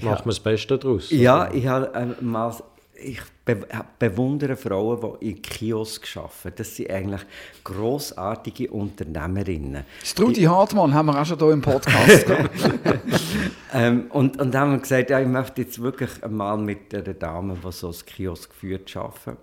Macht 0.00 0.26
man 0.26 0.28
das 0.28 0.40
Beste 0.40 0.78
daraus? 0.78 1.10
Ja, 1.10 1.50
ich 1.52 1.66
habe 1.66 1.92
äh, 1.94 2.22
mal 2.22 2.54
ich 2.98 3.20
be 3.44 3.66
bewundere 3.98 4.56
Frauen, 4.56 5.18
die 5.20 5.30
in 5.30 5.42
Kiosk 5.42 6.16
arbeiten. 6.16 6.52
Das 6.56 6.76
sind 6.76 6.90
eigentlich 6.90 7.22
grossartige 7.64 8.70
Unternehmerinnen. 8.70 9.84
Strudi 10.02 10.42
Hartmann 10.42 10.94
haben 10.94 11.06
wir 11.06 11.20
auch 11.20 11.26
schon 11.26 11.38
hier 11.38 11.50
im 11.50 11.62
Podcast. 11.62 12.26
ähm, 13.74 14.06
und, 14.10 14.40
und 14.40 14.54
haben 14.54 14.72
wir 14.72 14.78
gesagt, 14.78 15.10
ja, 15.10 15.20
ich 15.20 15.28
möchte 15.28 15.62
jetzt 15.62 15.80
wirklich 15.80 16.22
einmal 16.22 16.58
mit 16.58 16.94
einer 16.94 17.14
Dame, 17.14 17.56
die 17.62 17.72
so 17.72 17.88
ein 17.88 18.06
Kiosk 18.06 18.52
führt, 18.54 18.94
arbeiten. 18.96 19.36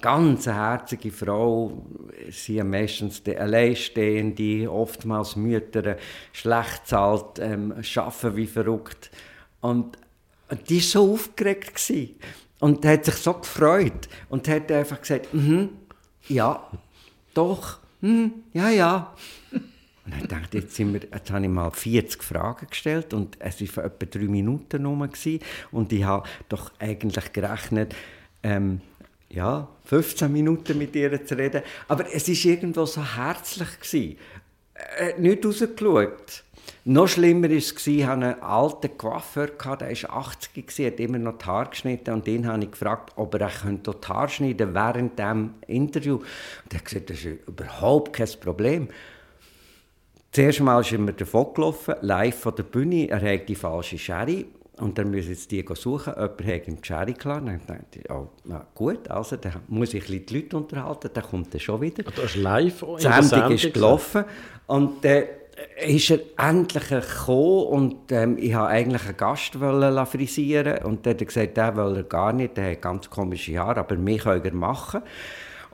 Ganz 0.00 0.46
herzige 0.46 1.12
Frau, 1.12 1.86
sie 2.28 2.56
sind 2.56 2.70
meistens 2.70 3.22
die 3.22 3.38
Alleinstehende, 3.38 4.68
oftmals 4.68 5.36
Mütter, 5.36 5.96
schlecht 6.32 6.88
zahlt, 6.88 7.38
ähm, 7.38 7.74
arbeiten 7.94 8.36
wie 8.36 8.48
verrückt. 8.48 9.12
Und 9.60 9.96
und 10.52 10.68
die 10.68 10.76
war 10.76 10.82
so 10.82 11.14
aufgeregt. 11.14 11.74
Gewesen. 11.74 12.16
Und 12.60 12.84
hat 12.84 13.06
sich 13.06 13.14
so 13.14 13.32
gefreut. 13.32 14.06
Und 14.28 14.46
hat 14.48 14.70
einfach 14.70 15.00
gesagt, 15.00 15.32
mhm, 15.32 15.70
ja, 16.28 16.70
doch, 17.32 17.78
mhm, 18.02 18.32
ja, 18.52 18.68
ja. 18.68 19.14
Und 20.04 20.14
ich 20.20 20.28
dachte, 20.28 20.58
jetzt, 20.58 20.74
sind 20.74 20.92
wir, 20.92 21.00
jetzt 21.00 21.30
habe 21.30 21.44
ich 21.44 21.50
mal 21.50 21.70
40 21.70 22.22
Fragen 22.22 22.66
gestellt 22.68 23.14
und 23.14 23.36
es 23.38 23.76
war 23.76 23.84
etwa 23.84 24.04
drei 24.04 24.24
Minuten 24.24 24.84
rum. 24.84 25.08
Und 25.70 25.92
ich 25.92 26.04
habe 26.04 26.28
doch 26.50 26.70
eigentlich 26.78 27.32
gerechnet, 27.32 27.94
ähm, 28.42 28.82
ja, 29.30 29.68
15 29.86 30.30
Minuten 30.30 30.76
mit 30.76 30.94
ihr 30.94 31.24
zu 31.24 31.38
reden. 31.38 31.62
Aber 31.88 32.12
es 32.12 32.28
war 32.28 32.52
irgendwo 32.52 32.84
so 32.84 33.02
herzlich. 33.02 34.18
Er 34.98 35.08
hat 35.08 35.18
nicht 35.18 35.46
rausgeschaut. 35.46 36.44
Noch 36.84 37.06
schlimmer 37.06 37.48
war 37.48 37.56
es, 37.56 37.86
ich 37.86 38.04
hatte 38.04 38.12
einen 38.12 38.42
alten 38.42 38.98
Coiffeur, 38.98 39.46
der 39.46 39.66
war 39.66 40.16
80, 40.16 40.86
hat 40.86 40.98
immer 40.98 41.18
noch 41.18 41.38
die 41.38 41.44
Haare 41.44 41.70
geschnitten 41.70 42.12
und 42.14 42.26
den 42.26 42.46
habe 42.46 42.64
ich 42.64 42.72
gefragt, 42.72 43.12
ob 43.14 43.34
er 43.34 43.48
die 43.48 44.08
Haare 44.08 44.28
schneiden 44.28 44.74
während 44.74 45.16
dem 45.16 45.54
Interview. 45.68 46.16
Und 46.16 46.72
er 46.72 46.78
hat 46.78 46.84
gesagt, 46.84 47.10
das 47.10 47.18
ist 47.18 47.46
überhaupt 47.46 48.12
kein 48.12 48.28
Problem. 48.40 48.88
Zuerst 50.32 50.58
einmal 50.58 50.80
ist 50.80 50.90
er 50.90 50.98
mir 50.98 51.12
davon 51.12 51.54
gelaufen, 51.54 51.94
live 52.00 52.38
von 52.38 52.54
der 52.56 52.64
Bühne, 52.64 53.08
er 53.08 53.20
hat 53.20 53.48
die 53.48 53.54
falsche 53.54 53.98
Sherry 53.98 54.46
und 54.78 54.98
dann 54.98 55.10
müssen 55.10 55.30
jetzt 55.30 55.52
die 55.52 55.64
suchen, 55.74 56.14
jemand 56.14 56.46
hat 56.46 56.66
ihm 56.66 56.80
die 56.80 56.86
Sherry 56.86 57.12
klar. 57.12 57.40
Dann 57.42 57.60
dachte 57.64 58.00
ich, 58.00 58.10
oh, 58.10 58.28
na 58.44 58.66
gut, 58.74 59.08
also 59.08 59.36
dann 59.36 59.60
muss 59.68 59.94
ich 59.94 60.04
die 60.06 60.34
Leute 60.34 60.56
unterhalten, 60.56 61.10
dann 61.12 61.22
kommt 61.22 61.54
er 61.54 61.60
schon 61.60 61.80
wieder. 61.80 62.02
Das 62.02 62.24
ist 62.24 62.36
live 62.36 62.84
Die 62.98 63.02
Sendung 63.02 63.52
ist 63.52 63.72
gelaufen 63.72 64.24
und 64.66 65.04
äh, 65.04 65.28
ist 65.84 66.10
er 66.10 66.20
endlich 66.36 66.88
gekommen 66.88 67.66
und 67.66 68.12
ähm, 68.12 68.36
ich 68.38 68.54
wollte 68.54 68.66
eigentlich 68.66 69.06
einen 69.06 69.16
Gast 69.16 69.54
frisieren 70.10 70.84
und 70.84 71.06
dann 71.06 71.14
hat 71.14 71.26
gesagt, 71.26 71.56
der 71.56 71.76
will 71.76 71.96
er 71.96 72.02
gar 72.04 72.32
nicht, 72.32 72.56
der 72.56 72.72
hat 72.72 72.82
ganz 72.82 73.10
komische 73.10 73.58
Haare, 73.58 73.80
aber 73.80 73.96
mich 73.96 74.22
kann 74.22 74.42
er 74.42 74.54
machen. 74.54 75.02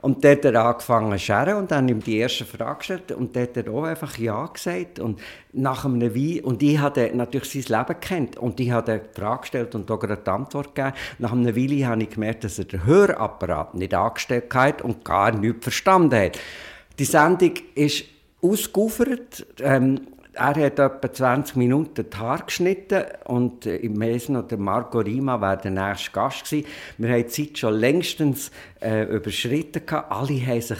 Und 0.01 0.23
dort 0.23 0.45
hat 0.45 0.53
er 0.53 0.65
angefangen 0.65 1.11
zu 1.11 1.19
scheren 1.19 1.57
und 1.57 1.71
dann 1.71 1.89
ihm 1.89 1.99
die 1.99 2.19
erste 2.19 2.45
Frage 2.45 2.77
gestellt 2.77 3.11
und 3.11 3.35
dort 3.35 3.57
hat 3.57 3.67
er 3.67 3.73
auch 3.73 3.83
einfach 3.83 4.17
Ja 4.17 4.45
gesagt. 4.45 4.99
Und 4.99 5.19
nach 5.51 5.83
einem 5.83 6.15
Wein, 6.15 6.39
und 6.45 6.63
ich 6.63 6.79
hatte 6.79 7.11
natürlich 7.13 7.67
sein 7.67 7.79
Leben 7.79 7.99
kennt 7.99 8.37
und 8.37 8.59
ich 8.61 8.71
habe 8.71 9.01
die 9.13 9.19
Frage 9.19 9.41
gestellt 9.41 9.75
und 9.75 9.91
auch 9.91 9.99
gerade 9.99 10.21
die 10.25 10.29
Antwort 10.29 10.73
gegeben. 10.73 10.95
Nach 11.17 11.33
einer 11.33 11.53
Weile 11.53 11.87
habe 11.87 12.03
ich 12.03 12.11
gemerkt, 12.11 12.45
dass 12.45 12.59
er 12.59 12.65
den 12.65 12.85
Hörapparat 12.85 13.75
nicht 13.75 13.93
angestellt 13.93 14.53
hat 14.53 14.81
und 14.81 15.03
gar 15.03 15.31
nichts 15.31 15.63
verstanden 15.63 16.17
hat. 16.17 16.39
Die 16.97 17.05
Sendung 17.05 17.53
ist 17.75 18.05
ausgeufert. 18.41 19.45
Ähm, 19.61 20.01
er 20.33 20.55
hat 20.55 20.79
etwa 20.79 21.13
20 21.13 21.55
Minuten 21.57 22.05
die 22.09 22.17
Haare 22.17 22.43
geschnitten 22.45 23.03
und 23.25 23.65
äh, 23.65 23.77
im 23.77 23.93
Mesen 23.93 24.37
oder 24.37 24.57
Marco 24.57 24.99
Rima 24.99 25.41
war 25.41 25.57
der 25.57 25.71
nächste 25.71 26.11
Gast 26.11 26.45
gewesen. 26.45 26.67
Wir 26.97 27.09
haben 27.09 27.23
die 27.23 27.27
Zeit 27.27 27.57
schon 27.57 27.73
längstens 27.73 28.51
äh, 28.81 29.03
überschritten 29.03 29.85
gehabt. 29.85 30.11
Alle 30.11 30.45
haben 30.45 30.61
sich 30.61 30.77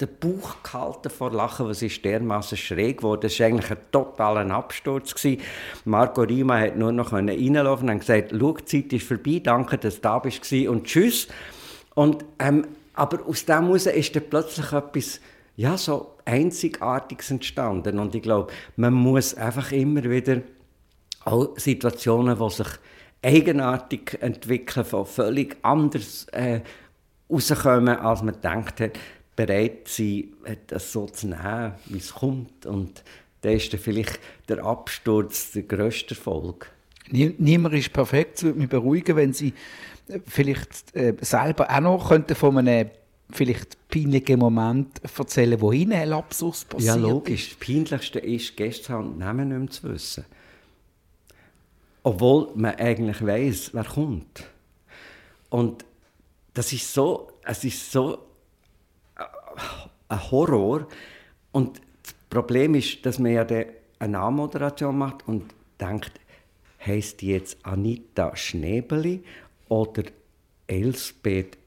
den 0.00 0.08
Bauch 0.20 0.62
gehalten 0.62 1.10
vor 1.10 1.32
Lachen, 1.32 1.66
was 1.66 1.82
ist 1.82 2.04
dermaßen 2.04 2.58
schräg 2.58 2.98
geworden. 2.98 3.22
Das 3.22 3.38
war 3.40 3.46
eigentlich 3.46 3.70
ein 3.70 3.78
totaler 3.90 4.50
Absturz. 4.54 5.14
Gewesen. 5.14 5.40
Marco 5.84 6.22
Rima 6.22 6.58
hat 6.58 6.76
nur 6.76 6.92
noch 6.92 7.12
reinlaufen 7.12 7.88
und 7.88 8.00
gesagt, 8.00 8.34
schau, 8.38 8.52
die 8.52 8.64
Zeit 8.64 8.92
ist 8.92 9.06
vorbei, 9.06 9.40
danke, 9.42 9.78
dass 9.78 9.96
du 9.96 10.00
da 10.02 10.18
bist 10.18 10.52
und 10.52 10.84
tschüss. 10.84 11.28
Und, 11.94 12.24
ähm, 12.38 12.66
aber 12.94 13.26
aus 13.26 13.44
dem 13.46 13.64
heraus 13.64 13.86
ist 13.86 14.14
dann 14.14 14.24
plötzlich 14.28 14.72
etwas 14.72 15.20
ja, 15.56 15.76
so 15.76 16.16
Einzigartiges 16.24 17.30
entstanden. 17.30 17.98
Und 17.98 18.14
ich 18.14 18.22
glaube, 18.22 18.52
man 18.76 18.94
muss 18.94 19.34
einfach 19.34 19.72
immer 19.72 20.04
wieder 20.04 20.42
auch 21.24 21.56
Situationen, 21.56 22.38
die 22.38 22.50
sich 22.50 22.68
eigenartig 23.22 24.18
entwickeln, 24.20 24.84
von 24.84 25.06
völlig 25.06 25.56
anders 25.62 26.26
äh, 26.32 26.60
rauskommen, 27.30 27.96
als 27.96 28.22
man 28.22 28.34
gedacht 28.34 28.80
hat, 28.80 28.98
bereit 29.36 29.88
sein, 29.88 30.32
das 30.66 30.92
so 30.92 31.06
zu 31.06 31.28
nehmen, 31.28 31.72
wie 31.86 31.98
es 31.98 32.14
kommt. 32.14 32.66
Und 32.66 33.02
da 33.42 33.50
ist 33.50 33.72
dann 33.72 33.80
vielleicht 33.80 34.20
der 34.48 34.64
Absturz 34.64 35.52
der 35.52 35.62
grösste 35.62 36.14
Erfolg. 36.14 36.70
Niemand 37.10 37.74
ist 37.74 37.92
perfekt. 37.92 38.38
Es 38.38 38.44
würde 38.44 38.58
mich 38.58 38.68
beruhigen, 38.68 39.16
wenn 39.16 39.32
Sie 39.32 39.52
äh, 40.08 40.18
vielleicht 40.26 40.94
äh, 40.94 41.14
selber 41.20 41.68
auch 41.70 41.80
noch 41.80 42.08
könnten 42.08 42.34
von 42.34 42.58
einem 42.58 42.90
vielleicht 43.32 43.88
peinlichen 43.88 44.38
Moment 44.38 45.00
erzählen, 45.04 45.60
wo 45.60 45.72
Ihnen 45.72 45.92
ein 45.92 46.08
Lapsus 46.08 46.64
passiert 46.64 46.96
Ja, 46.96 47.00
logisch. 47.00 47.50
Das 47.50 47.66
Peinlichste 47.66 48.18
ist, 48.18 48.56
gestern 48.56 49.18
Namen 49.18 49.48
nicht 49.48 49.58
mehr 49.58 49.70
zu 49.70 49.92
wissen. 49.94 50.24
Obwohl 52.02 52.50
man 52.54 52.74
eigentlich 52.76 53.24
weiß, 53.24 53.70
wer 53.74 53.84
kommt. 53.84 54.44
Und 55.50 55.84
das 56.54 56.72
ist 56.72 56.92
so, 56.92 57.28
es 57.44 57.64
ist 57.64 57.92
so 57.92 58.18
äh, 59.16 59.24
ein 60.08 60.30
Horror. 60.30 60.88
Und 61.52 61.80
das 62.02 62.14
Problem 62.28 62.74
ist, 62.74 63.04
dass 63.06 63.18
man 63.18 63.32
ja 63.32 63.46
eine 63.98 64.18
Anmoderation 64.18 64.98
macht 64.98 65.28
und 65.28 65.54
denkt, 65.80 66.12
heißt 66.84 67.20
die 67.20 67.28
jetzt 67.28 67.64
Anita 67.64 68.34
Schnebeli 68.36 69.22
oder 69.68 70.02
Elsbeth 70.66 71.58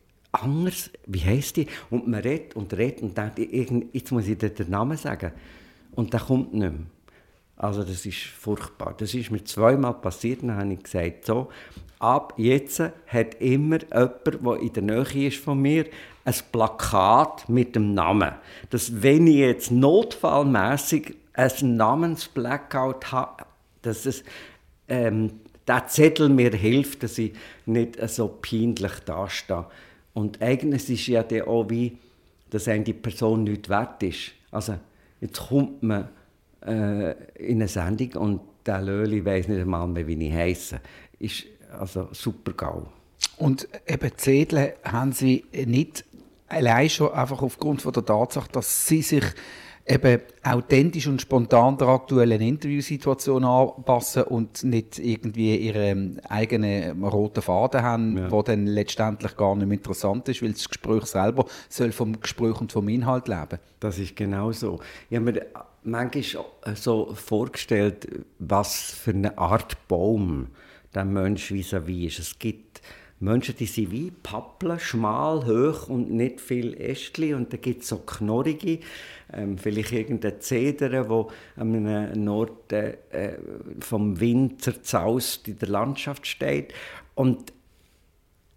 anders, 0.41 0.89
wie 1.06 1.21
heisst 1.21 1.58
die? 1.58 1.67
Und 1.89 2.08
man 2.08 2.21
redet 2.21 2.56
und 2.56 2.74
redet 2.74 3.02
und 3.02 3.17
denkt, 3.17 3.39
jetzt 3.39 4.12
muss 4.12 4.28
ich 4.28 4.38
dir 4.38 4.50
den 4.50 4.69
Namen 4.69 4.98
sagen. 4.98 5.32
Und 5.91 6.13
der 6.13 6.19
kommt 6.19 6.54
nicht 6.54 6.71
mehr. 6.71 6.88
Also 7.58 7.84
das 7.84 8.06
ist 8.06 8.17
furchtbar. 8.17 8.95
Das 8.98 9.13
ist 9.13 9.32
mir 9.32 9.43
zweimal 9.43 9.93
passiert 9.93 10.43
dann 10.43 10.56
habe 10.56 10.74
ich 10.74 10.84
gesagt, 10.84 11.26
so, 11.26 11.50
ab 12.00 12.34
jetzt 12.38 12.80
hat 12.80 13.36
immer 13.39 13.80
jemand, 13.80 13.93
der 13.93 14.62
in 14.62 14.74
der 14.74 14.84
Nähe 14.84 15.28
ist 15.28 15.38
von 15.38 15.62
mir, 15.62 15.86
ein 16.26 16.36
Plakat 16.52 17.48
mit 17.48 17.76
dem 17.76 17.93
Namen. 17.93 18.34
Dass 18.71 19.02
wenn 19.02 19.28
ich 19.28 19.38
jetzt 19.38 19.71
notfallmäßig 19.71 21.15
ein 21.34 21.78
Namensblackout 21.78 23.12
habe, 23.12 23.45
dass 23.84 24.06
es 24.06 24.24
ähm, 24.88 25.39
der 25.67 25.88
Zettel 25.88 26.30
mir 26.30 26.52
hilft, 26.52 27.04
dass 27.04 27.17
ich 27.17 27.34
nicht 27.65 27.98
so 28.10 28.28
peinlich 28.28 29.00
dastehe. 29.06 29.65
Und 30.15 30.41
eigentlich 30.41 30.89
ist 30.89 31.08
ja 31.08 31.23
der 31.23 31.47
auch 31.47 31.69
wie, 31.69 31.97
dass 32.49 32.67
einem 32.69 32.86
die 32.86 32.93
Person 32.93 33.43
nicht 33.43 33.67
wert 33.69 34.01
ist. 34.01 34.32
Also 34.49 34.75
jetzt 35.19 35.49
kommt 35.49 35.84
man 35.84 36.08
äh, 36.65 37.12
in 37.36 37.58
eine 37.58 37.67
Sendung 37.67 38.13
und 38.13 38.41
der 38.65 38.82
Löli 38.82 39.23
weiß 39.23 39.49
nicht 39.49 39.60
einmal 39.60 39.88
mehr, 39.88 40.08
wie 40.08 40.28
ich 40.28 40.34
heiße. 40.34 40.80
Ist 41.19 41.43
also 41.78 42.08
super 42.13 42.54
GAU. 42.54 42.88
Und 43.38 43.67
eben 43.86 44.12
Zettel 44.15 44.75
haben 44.86 45.12
Sie 45.12 45.43
nicht 45.51 46.06
allein 46.47 46.89
schon 46.89 47.12
einfach 47.12 47.41
aufgrund 47.41 47.82
von 47.82 47.91
der 47.91 48.06
Tatsache, 48.06 48.49
dass 48.54 48.88
Sie 48.88 49.01
sich 49.01 49.25
eben 49.88 50.21
authentisch 50.43 51.08
und 51.08 51.21
spontan 51.21 51.78
der 51.78 51.89
aktuellen 51.89 52.41
Interviewsituation 52.41 53.43
anpassen 53.43 54.24
und 54.24 54.63
nicht 54.63 54.98
irgendwie 54.98 55.56
ihren 55.58 56.19
eigenen 56.26 57.04
roten 57.04 57.43
Faden 57.43 57.84
haben, 57.84 58.17
ja. 58.17 58.28
der 58.28 58.43
dann 58.43 58.65
letztendlich 58.65 59.38
gar 59.38 59.56
nicht 59.56 59.67
mehr 59.67 59.78
interessant 59.78 60.28
ist, 60.28 60.41
weil 60.41 60.54
das 60.54 60.67
Gespräch 60.67 61.06
selber 61.06 61.45
soll 61.69 61.91
vom 61.91 62.19
Gespräch 62.19 62.60
und 62.60 62.71
vom 62.71 62.88
Inhalt 62.89 63.28
leben. 63.28 63.60
Das 63.80 64.00
ist 64.00 64.15
genau 64.15 64.52
so. 64.52 64.80
Ich 65.10 65.17
habe 65.17 65.32
mir 65.32 65.45
manchmal 65.84 66.45
so 66.74 67.13
vorgestellt, 67.13 68.08
was 68.39 68.91
für 68.91 69.12
eine 69.12 69.38
Art 69.38 69.88
Baum 69.88 70.48
der 70.95 71.06
Mensch 71.06 71.52
vis-à-vis 71.52 71.86
-vis 71.86 72.08
ist. 72.08 72.19
Es 72.19 72.39
gibt 72.39 72.82
Menschen, 73.19 73.56
die 73.58 73.65
sind 73.65 73.91
wie 73.91 74.12
Pappeln, 74.12 74.80
schmal, 74.80 75.45
hoch 75.45 75.88
und 75.88 76.12
nicht 76.12 76.41
viel 76.41 76.73
Ästchen. 76.73 77.36
Und 77.36 77.54
da 77.54 77.58
gibt 77.58 77.84
es 77.84 77.88
so 77.88 77.99
knorrige, 77.99 78.80
ähm, 79.32 79.58
vielleicht 79.58 79.93
irgendeine 79.93 80.39
Zeder, 80.39 81.10
wo 81.10 81.32
am 81.56 81.71
Nord 82.23 82.73
äh, 82.73 82.97
vom 83.80 84.19
Wind 84.19 84.62
zerzaust 84.62 85.47
in 85.47 85.60
der 85.60 85.69
Landschaft 85.69 86.28
steht. 86.28 86.73
Und 87.15 87.54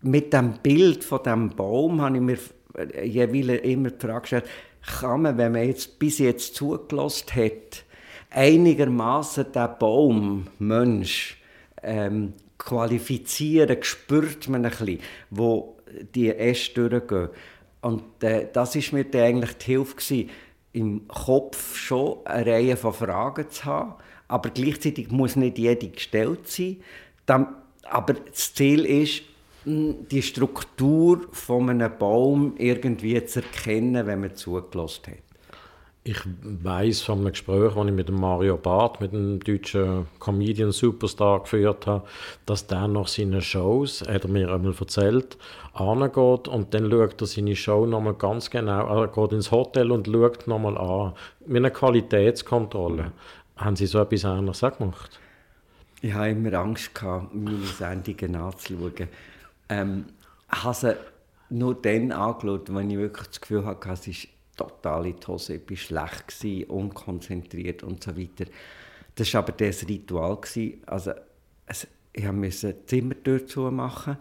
mit 0.01 0.33
dem 0.33 0.55
Bild 0.63 1.05
von 1.05 1.23
dem 1.23 1.51
Baum 1.51 2.01
habe 2.01 2.17
ich 2.17 2.23
mir 2.23 2.39
äh, 2.77 3.07
jeweils 3.07 3.63
immer 3.63 3.91
die 3.91 4.07
Frage 4.07 4.23
gestellt, 4.23 4.49
kann 4.83 5.23
man, 5.23 5.39
wenn 5.39 5.53
man 5.53 5.67
jetzt 5.67 5.99
bis 5.99 6.19
jetzt 6.19 6.57
zugelassen 6.57 7.35
hat, 7.35 7.85
einigermaßen 8.31 9.53
den 9.53 9.69
Baum, 9.79 10.47
Mensch, 10.59 11.41
ähm, 11.83 12.35
qualifizieren, 12.59 13.83
spürt 13.83 14.49
man 14.49 14.65
ein 14.65 14.71
bisschen, 14.71 15.01
wo 15.31 15.77
die 16.15 16.29
Äste 16.31 16.89
durchgehen. 16.89 17.29
Und 17.81 18.23
äh, 18.23 18.49
das 18.53 18.75
ist 18.77 18.93
mir 18.93 19.05
dann 19.05 19.23
eigentlich 19.23 19.53
die 19.59 19.67
Hilfe 19.67 19.97
gewesen, 19.97 20.31
im 20.73 21.09
Kopf 21.09 21.77
schon 21.77 22.19
eine 22.27 22.47
Reihe 22.47 22.77
von 22.77 22.93
Fragen 22.93 23.49
zu 23.51 23.65
haben, 23.65 23.95
aber 24.27 24.51
gleichzeitig 24.51 25.11
muss 25.11 25.37
nicht 25.37 25.59
jede 25.59 25.89
gestellt 25.89 26.47
sein. 26.47 26.79
Dann, 27.25 27.55
aber 27.85 28.15
das 28.15 28.55
Ziel 28.55 28.85
ist, 28.85 29.23
hm, 29.65 30.09
die 30.11 30.23
Struktur 30.23 31.27
von 31.33 31.71
einem 31.71 31.91
Baum 31.99 32.55
irgendwie 32.59 33.25
zu 33.25 33.43
erkennen, 33.43 34.07
wenn 34.07 34.21
man 34.21 34.35
zugelassen 34.35 35.13
hat. 35.13 35.28
Ich 36.05 36.21
weiß 36.43 37.03
von 37.03 37.19
einem 37.19 37.33
Gespräch, 37.33 37.75
das 37.75 37.87
ich 37.87 37.93
mit 37.93 38.11
Mario 38.11 38.57
Barth, 38.57 39.01
mit 39.01 39.13
dem 39.13 39.41
deutschen 39.41 40.07
Comedian 40.19 40.73
Superstar 40.73 41.41
geführt 41.41 41.87
habe, 41.87 42.07
dass 42.47 42.67
der 42.67 42.89
nach 42.89 43.09
seinen 43.09 43.43
Shows, 43.43 44.03
hat 44.09 44.25
er 44.25 44.31
mir 44.31 44.51
einmal 44.51 44.75
erzählt, 44.79 45.37
angeht 45.75 46.49
und 46.49 46.73
dann 46.73 46.91
schaut 46.91 47.21
er 47.21 47.27
seine 47.27 47.55
Show 47.55 47.85
nochmal 47.85 48.15
ganz 48.15 48.49
genau, 48.49 49.03
er 49.03 49.09
geht 49.09 49.33
ins 49.33 49.51
Hotel 49.51 49.91
und 49.91 50.07
schaut 50.07 50.47
nochmal 50.47 50.79
an, 50.79 51.13
mit 51.47 51.59
einer 51.59 51.71
Qualitätskontrolle. 51.71 53.13
Haben 53.57 53.77
Sie 53.77 53.87
so 53.87 53.99
etwas 53.99 54.25
anderes 54.25 54.65
auch 54.65 54.79
gemacht? 54.79 55.21
Ich 56.01 56.15
hatte 56.15 56.31
immer 56.31 56.55
Angst, 56.55 56.95
gehabt, 56.95 57.35
meine 57.35 57.67
Sendungen 57.67 58.37
anzuschauen. 58.37 59.09
Ähm, 59.69 60.05
ich 60.51 60.65
habe 60.65 60.75
sie 60.75 60.95
nur 61.51 61.75
dann 61.75 62.13
angeschaut, 62.13 62.73
wenn 62.73 62.91
ich 62.91 62.99
wirklich 62.99 63.27
das 63.27 63.41
Gefühl 63.41 63.67
hatte, 63.67 63.91
es 63.91 64.07
ist 64.07 64.29
total 64.59 65.07
in 65.07 65.17
die 65.17 65.27
Hose, 65.27 65.55
ich 65.55 65.71
war 65.71 65.77
schlecht, 65.77 66.29
gewesen, 66.29 66.71
unkonzentriert 66.71 67.83
und 67.83 68.03
so 68.03 68.17
weiter. 68.17 68.45
Das 69.15 69.33
war 69.33 69.43
aber 69.43 69.53
das 69.53 69.89
Ritual. 69.89 70.37
Gewesen. 70.37 70.83
Also, 70.87 71.13
es, 71.67 71.87
ich 72.13 72.33
musste 72.33 72.75
die 72.75 72.87
Zimmertür 72.87 73.47
zumachen, 73.47 74.19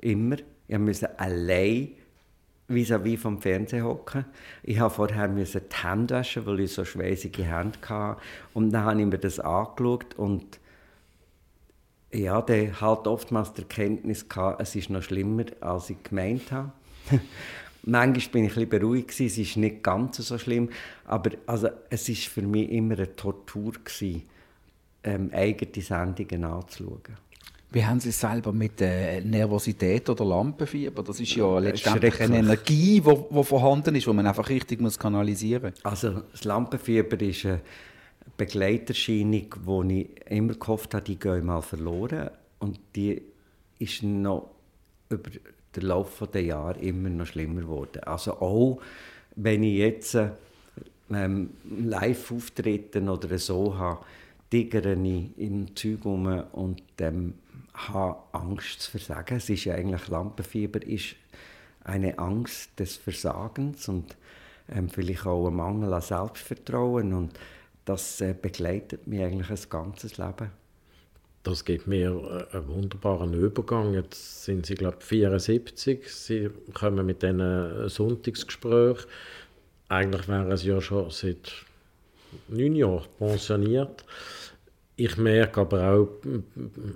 immer. 0.00 0.36
Ich 0.66 0.78
musste 0.78 1.18
allein 1.18 1.92
vis-à-vis 2.68 3.20
vom 3.20 3.40
Fernsehen 3.40 3.84
hocken. 3.84 4.24
Ich 4.62 4.78
musste 4.78 4.96
vorher 4.96 5.28
die 5.28 5.46
Hände 5.82 6.14
waschen, 6.14 6.46
weil 6.46 6.60
ich 6.60 6.72
so 6.72 6.84
schweißige 6.84 7.44
Hände 7.44 7.78
hatte. 7.86 8.20
Und 8.54 8.70
dann 8.70 8.84
habe 8.84 9.00
ich 9.00 9.06
mir 9.06 9.18
das 9.18 9.38
angeschaut 9.38 10.14
und 10.16 10.60
ja, 12.12 12.40
der 12.42 12.80
halt 12.80 13.06
oftmals 13.06 13.52
die 13.54 13.62
Erkenntnis 13.62 14.28
gehabt, 14.28 14.60
es 14.60 14.76
ist 14.76 14.88
noch 14.88 15.02
schlimmer, 15.02 15.44
als 15.60 15.90
ich 15.90 16.02
gemeint 16.02 16.52
habe. 16.52 16.72
Manchmal 17.86 18.32
bin 18.32 18.44
ich 18.44 18.52
ein 18.52 18.54
bisschen 18.54 18.68
beruhigt, 18.68 19.08
gewesen, 19.08 19.26
es 19.26 19.38
ist 19.38 19.56
nicht 19.56 19.82
ganz 19.82 20.16
so 20.16 20.38
schlimm, 20.38 20.70
aber 21.04 21.30
also, 21.46 21.68
es 21.90 22.08
war 22.08 22.16
für 22.16 22.42
mich 22.42 22.70
immer 22.70 22.94
eine 22.94 23.14
Tortur, 23.14 23.72
gewesen, 23.72 24.22
ähm, 25.02 25.30
eigene 25.32 25.82
Sendungen 25.82 26.44
anzuschauen. 26.44 27.24
Wie 27.74 27.84
haben 27.84 27.98
Sie 27.98 28.10
es 28.10 28.20
selber 28.20 28.52
mit 28.52 28.80
äh, 28.80 29.20
Nervosität 29.20 30.08
oder 30.08 30.24
Lampenfieber? 30.24 31.02
Das 31.02 31.18
ist 31.18 31.34
ja 31.34 31.58
letztendlich 31.58 32.20
eine 32.20 32.38
Energie, 32.38 33.00
die 33.00 33.44
vorhanden 33.44 33.96
ist, 33.96 34.06
die 34.06 34.12
man 34.12 34.28
einfach 34.28 34.48
richtig 34.48 34.80
muss 34.80 34.96
kanalisieren 34.96 35.72
muss. 35.72 35.84
Also 35.84 36.22
das 36.30 36.44
Lampenfieber 36.44 37.20
ist 37.20 37.44
eine 37.44 37.60
Begleiterscheinung, 38.36 39.46
wo 39.64 39.82
ich 39.82 40.08
immer 40.30 40.54
gehofft 40.54 40.94
habe, 40.94 41.04
die 41.04 41.18
gehe 41.18 41.42
mal 41.42 41.62
verloren. 41.62 42.30
Und 42.60 42.78
die 42.94 43.20
ist 43.80 44.04
noch 44.04 44.50
über 45.08 45.30
den 45.76 45.84
Laufe 45.84 46.26
der 46.26 46.42
Jahre 46.42 46.78
immer 46.80 47.08
noch 47.08 47.26
schlimmer 47.26 47.62
geworden. 47.62 48.02
Also 48.04 48.40
auch 48.40 48.80
wenn 49.36 49.62
ich 49.62 49.78
jetzt 49.78 50.16
ähm, 51.12 51.50
Live-Auftritten 51.64 53.08
oder 53.08 53.38
so 53.38 53.76
habe, 53.76 54.04
tigere 54.50 54.94
ich 54.94 55.38
im 55.38 55.74
Zeug 55.74 56.04
rum 56.04 56.26
und 56.52 56.82
ähm, 57.00 57.34
habe 57.74 58.16
Angst 58.32 58.82
zu 58.82 58.90
versagen. 58.92 59.36
Es 59.36 59.50
ist 59.50 59.64
ja 59.64 59.74
eigentlich 59.74 60.08
Lampenfieber 60.08 60.82
ist 60.86 61.16
eine 61.82 62.18
Angst 62.18 62.78
des 62.78 62.96
Versagens 62.96 63.88
und 63.88 64.16
ähm, 64.68 64.88
vielleicht 64.88 65.26
auch 65.26 65.48
ein 65.48 65.56
Mangel 65.56 65.92
an 65.92 66.00
Selbstvertrauen 66.00 67.12
und 67.12 67.38
das 67.84 68.20
äh, 68.20 68.34
begleitet 68.40 69.06
mich 69.06 69.22
eigentlich 69.22 69.50
ein 69.50 69.68
ganzes 69.68 70.16
Leben. 70.16 70.50
Das 71.44 71.64
gibt 71.66 71.86
mir 71.86 72.08
äh, 72.52 72.56
einen 72.56 72.68
wunderbaren 72.68 73.34
Übergang. 73.34 73.92
Jetzt 73.94 74.44
sind 74.44 74.66
Sie, 74.66 74.74
glaube 74.74 74.96
ich, 74.98 75.04
74. 75.04 76.10
Sie 76.10 76.50
kommen 76.72 77.06
mit 77.06 77.22
diesen 77.22 77.88
Sonntagsgesprächen. 77.88 79.04
Eigentlich 79.88 80.26
wären 80.26 80.56
Sie 80.56 80.70
ja 80.70 80.80
schon 80.80 81.10
seit 81.10 81.52
neun 82.48 82.74
Jahren 82.74 83.04
pensioniert. 83.18 84.04
Ich 84.96 85.16
merke 85.18 85.60
aber 85.60 85.90
auch, 85.90 86.08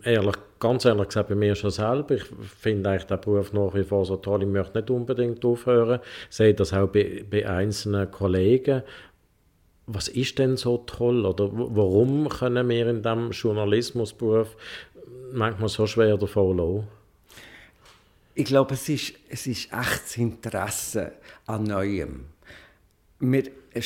ehrlich, 0.05 0.37
ganz 0.61 0.85
ehrlich 0.85 1.09
gesagt, 1.09 1.29
bei 1.29 1.35
mir 1.35 1.55
schon 1.55 1.71
selber, 1.71 2.15
ich 2.15 2.25
finde 2.25 2.91
eigentlich 2.91 3.05
den 3.05 3.21
Beruf 3.21 3.53
nach 3.53 3.75
wie 3.75 3.83
vor 3.83 4.07
so 4.07 4.17
toll, 4.17 4.45
ich 4.45 4.49
möchte 4.49 4.79
nicht 4.79 4.91
unbedingt 4.91 5.45
aufhören. 5.45 6.01
Ich 6.31 6.37
sehe 6.37 6.55
das 6.55 6.73
auch 6.73 6.89
bei, 6.89 7.25
bei 7.29 7.47
einzelnen 7.47 8.11
Kollegen. 8.11 8.83
Was 9.91 10.09
ist 10.09 10.39
denn 10.39 10.59
so 10.59 10.79
toll 10.87 11.25
oder 11.25 11.49
warum 11.51 12.29
können 12.29 12.69
wir 12.69 12.87
in 12.89 13.03
diesem 13.03 13.31
Journalismusberuf 13.31 14.55
manchmal 15.33 15.71
so 15.71 15.87
schwer 15.87 16.19
davon 16.19 16.59
lassen? 16.59 16.89
Ich 18.35 18.45
glaube, 18.45 18.75
es 18.75 18.87
ist, 18.91 19.15
es 19.31 19.47
ist 19.47 19.73
echtes 19.73 20.19
Interesse 20.19 21.13
an 21.47 21.65
Neuem. 21.65 22.27
Wir 23.19 23.45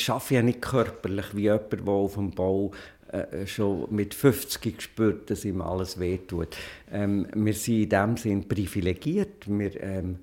arbeiten 0.09 0.33
ja 0.33 0.41
nicht 0.41 0.61
körperlich 0.61 1.33
wie 1.35 1.43
jemand, 1.43 1.71
der 1.71 1.87
auf 1.87 2.15
dem 2.15 2.31
Bau 2.31 2.71
äh, 3.13 3.47
schon 3.47 3.87
mit 3.89 4.13
50 4.13 4.75
gespürt, 4.75 5.29
dass 5.29 5.45
ihm 5.45 5.61
alles 5.61 5.99
wehtut. 6.01 6.57
Ähm, 6.91 7.27
wir 7.33 7.53
sind 7.53 7.83
in 7.83 7.89
dem 7.89 8.17
Sinn 8.17 8.47
privilegiert. 8.47 9.45
Wir 9.47 9.81
ähm, 9.81 10.19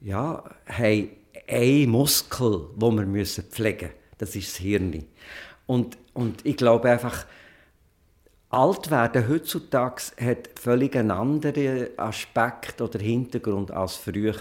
ja, 0.00 0.44
haben 0.66 1.08
einen 1.48 1.90
Muskel, 1.90 2.68
den 2.76 2.94
wir 2.96 3.06
müssen 3.06 3.44
pflegen 3.44 3.88
müssen. 3.88 4.03
Das 4.18 4.36
ist 4.36 4.48
das 4.48 4.56
Hirn. 4.56 5.04
Und, 5.66 5.96
und 6.12 6.44
ich 6.44 6.56
glaube 6.56 6.90
einfach, 6.90 7.26
alt 8.50 8.90
werden 8.90 9.28
heutzutage 9.28 10.02
hat 10.20 10.50
völlig 10.58 10.96
einen 10.96 11.10
anderen 11.10 11.98
Aspekt 11.98 12.80
oder 12.80 12.98
Hintergrund 12.98 13.70
als 13.70 13.96
früher. 13.96 14.34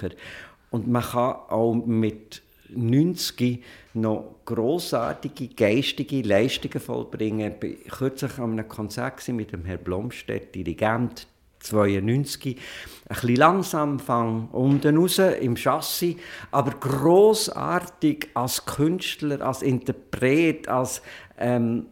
Und 0.69 0.87
man 0.87 1.03
kann 1.03 1.35
auch 1.49 1.73
mit 1.73 2.41
90 2.69 3.63
noch 3.93 4.35
grossartige 4.45 5.49
geistige 5.49 6.21
Leistungen 6.21 6.79
vollbringen. 6.79 7.55
Ich 7.61 7.91
war 7.91 7.97
kürzlich 7.97 8.39
an 8.39 8.53
einem 8.53 8.67
Konzert 8.67 9.27
mit 9.29 9.51
dem 9.51 9.65
Herrn 9.65 9.83
Blomstedt, 9.83 10.53
Dirigent, 10.55 11.27
92. 11.63 12.57
Ein 12.57 12.61
bisschen 13.07 13.35
langsam 13.35 13.99
fang 13.99 14.49
unten 14.51 14.97
raus 14.97 15.19
im 15.19 15.55
Chassis, 15.55 16.15
aber 16.51 16.71
grossartig 16.71 18.29
als 18.33 18.65
Künstler, 18.65 19.41
als 19.41 19.61
Interpret, 19.61 20.67
als 20.67 21.01
ähm, 21.37 21.87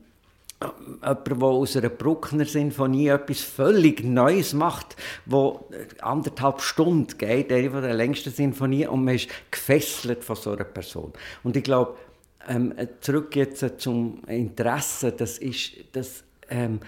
jemand, 0.62 1.28
der 1.28 1.44
aus 1.44 1.76
einer 1.76 1.90
Bruckner 1.90 2.46
Sinfonie 2.46 3.08
etwas 3.08 3.42
völlig 3.42 4.04
Neues 4.04 4.54
macht, 4.54 4.96
wo 5.26 5.68
anderthalb 6.02 6.62
Stunden 6.62 7.18
geht, 7.18 7.52
eine 7.52 7.82
der 7.82 7.94
längsten 7.94 8.32
Sinfonien, 8.32 8.90
und 8.90 9.04
man 9.04 9.16
ist 9.16 9.30
gefesselt 9.50 10.24
von 10.24 10.36
so 10.36 10.52
einer 10.52 10.64
Person. 10.64 11.14
Und 11.44 11.56
ich 11.56 11.64
glaube, 11.64 11.96
ähm, 12.48 12.74
zurück 13.02 13.36
jetzt 13.36 13.64
zum 13.80 14.24
Interesse, 14.28 15.12
das 15.12 15.38
ist, 15.38 15.74
das 15.94 16.24
ähm, 16.50 16.80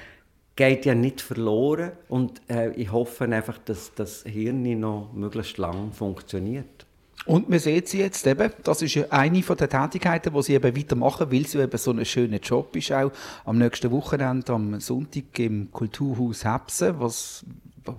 geht 0.56 0.86
ja 0.86 0.96
nicht 0.96 1.22
verloren 1.22 1.92
und 2.10 2.42
äh, 2.50 2.72
ich 2.74 2.92
hoffe 2.92 3.26
einfach, 3.26 3.58
dass 3.58 3.94
das 3.96 4.24
Hirn 4.24 4.80
noch 4.80 5.12
möglichst 5.14 5.58
lang 5.58 5.92
funktioniert. 5.92 6.86
Und 7.26 7.50
man 7.50 7.60
sieht 7.60 7.88
sie 7.88 8.00
jetzt 8.00 8.28
eben, 8.28 8.52
das 8.64 8.82
ist 8.82 9.12
eine 9.12 9.44
von 9.44 9.56
den 9.56 9.70
Tätigkeiten, 9.70 10.34
die 10.34 10.44
sie 10.44 10.56
eben 10.56 10.76
weitermachen, 10.76 11.32
weil 11.32 11.48
sie 11.48 11.62
eben 11.62 11.78
so 11.78 11.92
ein 11.92 12.04
schöner 12.06 12.38
Job 12.38 12.76
ist 12.76 12.92
auch. 12.92 13.12
Am 13.46 13.58
nächsten 13.58 13.92
Wochenende, 13.92 14.52
am 14.52 14.80
Sonntag 14.82 15.40
im 15.40 15.72
Kulturhaus 15.72 16.44
Hebsen. 16.44 17.00
Was 17.00 17.46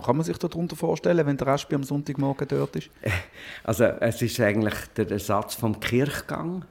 kann 0.05 0.17
man 0.17 0.25
sich 0.25 0.37
darunter 0.37 0.77
vorstellen, 0.77 1.27
wenn 1.27 1.39
der 1.39 1.47
Rest 1.47 1.73
am 1.73 1.85
Sonntagmorgen 1.85 2.49
dort 2.49 2.77
ist? 2.77 2.91
Also 3.65 3.85
es 3.85 4.21
ist 4.21 4.39
eigentlich 4.41 4.75
der 4.97 5.11
Ersatz 5.11 5.55
vom 5.55 5.81
Kirchgang. 5.81 6.67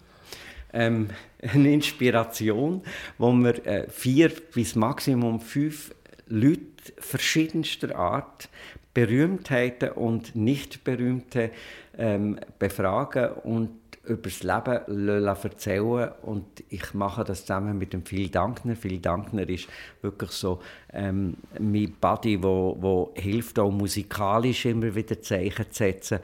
Ähm, 0.73 1.09
eine 1.41 1.73
Inspiration, 1.73 2.81
wo 3.17 3.31
wir 3.33 3.65
äh, 3.65 3.89
vier 3.89 4.31
bis 4.53 4.75
maximum 4.75 5.39
fünf 5.39 5.93
Leute 6.27 6.61
verschiedenster 6.97 7.95
Art, 7.95 8.49
Berühmtheiten 8.93 9.91
und 9.91 10.35
Nicht-Berühmte, 10.35 11.51
ähm, 11.97 12.39
befragen 12.59 13.31
und 13.43 13.69
über 14.05 14.29
das 14.29 14.43
Leben 14.43 15.27
erzählen 15.43 16.11
und 16.23 16.45
ich 16.69 16.93
mache 16.93 17.23
das 17.23 17.41
zusammen 17.41 17.77
mit 17.77 17.93
dem 17.93 18.05
Phil 18.05 18.27
Dankner. 18.27 18.75
Phil 18.75 18.99
Dankner 18.99 19.47
ist 19.47 19.67
wirklich 20.01 20.31
so 20.31 20.59
ähm, 20.91 21.37
mein 21.57 21.95
Buddy, 22.01 22.43
wo, 22.43 22.75
wo 22.79 23.13
hilft 23.15 23.59
auch 23.59 23.71
musikalisch 23.71 24.65
immer 24.65 24.93
wieder 24.93 25.21
Zeichen 25.21 25.71
zu 25.71 25.77
setzen 25.77 26.19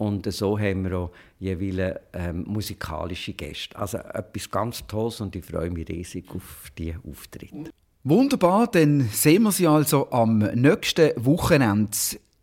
und 0.00 0.32
so 0.32 0.58
haben 0.58 0.84
wir 0.84 0.98
auch 0.98 1.10
jeweils 1.38 2.00
ähm, 2.14 2.44
musikalische 2.46 3.34
Gäste. 3.34 3.78
Also 3.78 3.98
etwas 3.98 4.50
ganz 4.50 4.86
Tolles 4.86 5.20
und 5.20 5.36
ich 5.36 5.44
freue 5.44 5.70
mich 5.70 5.88
riesig 5.88 6.24
auf 6.34 6.70
die 6.78 6.94
Auftritte. 7.06 7.70
Wunderbar, 8.02 8.66
dann 8.66 9.08
sehen 9.12 9.42
wir 9.42 9.52
Sie 9.52 9.66
also 9.66 10.10
am 10.10 10.38
nächsten 10.38 11.12
Wochenende 11.16 11.90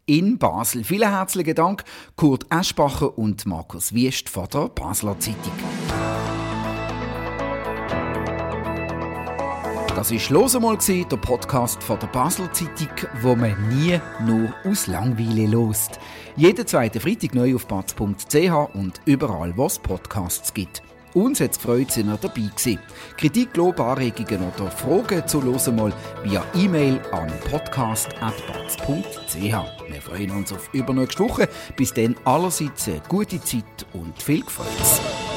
in 0.06 0.38
Basel. 0.38 0.84
Vielen 0.84 1.10
herzlichen 1.10 1.56
Dank, 1.56 1.84
Kurt 2.16 2.46
Eschbacher 2.52 3.18
und 3.18 3.48
Markus 3.48 3.92
Wiest 3.92 4.30
von 4.30 4.48
der 4.54 4.70
Basler 4.70 5.20
Zeitung. 5.20 5.52
Das 9.96 10.12
war 10.12 10.20
«Los 10.30 10.56
einmal», 10.56 10.78
der 10.78 11.18
Podcast 11.18 11.82
von 11.82 11.98
der 11.98 12.06
Basler 12.06 12.54
Zeitung, 12.54 13.10
wo 13.24 13.36
man 13.36 13.56
nie 13.70 14.00
nur 14.28 14.54
aus 14.64 14.86
Langweile 14.86 15.48
lost. 15.48 16.00
Jeden 16.38 16.68
zweiten 16.68 17.00
Freitag 17.00 17.34
neu 17.34 17.56
auf 17.56 17.66
batz.ch 17.66 18.76
und 18.76 19.02
überall, 19.06 19.58
wo 19.58 19.66
es 19.66 19.80
Podcasts 19.80 20.54
gibt. 20.54 20.84
Uns 21.16 21.42
hat 21.42 21.54
es 21.54 21.58
gefreut, 21.58 21.90
sind 21.90 22.10
ihr 22.10 22.18
dabei 22.22 22.42
gewesen. 22.42 22.78
Kritik, 23.18 23.58
Lob, 23.58 23.80
Anregungen 23.80 24.48
oder 24.56 24.70
Fragen 24.70 25.28
zu 25.28 25.42
«Los 25.42 25.68
einmal» 25.68 25.92
via 26.22 26.46
E-Mail 26.54 27.02
an 27.12 27.34
podcast.batz.ch. 27.50 29.34
Wir 29.34 30.02
freuen 30.04 30.30
uns 30.30 30.54
auf 30.54 30.72
übernächste 30.76 31.24
Woche. 31.24 31.50
Bis 31.76 31.92
dann 31.92 32.16
allerseits 32.24 32.88
eine 32.88 33.02
gute 33.10 33.42
Zeit 33.42 33.88
und 33.94 34.22
viel 34.22 34.44
Freude. 34.44 35.37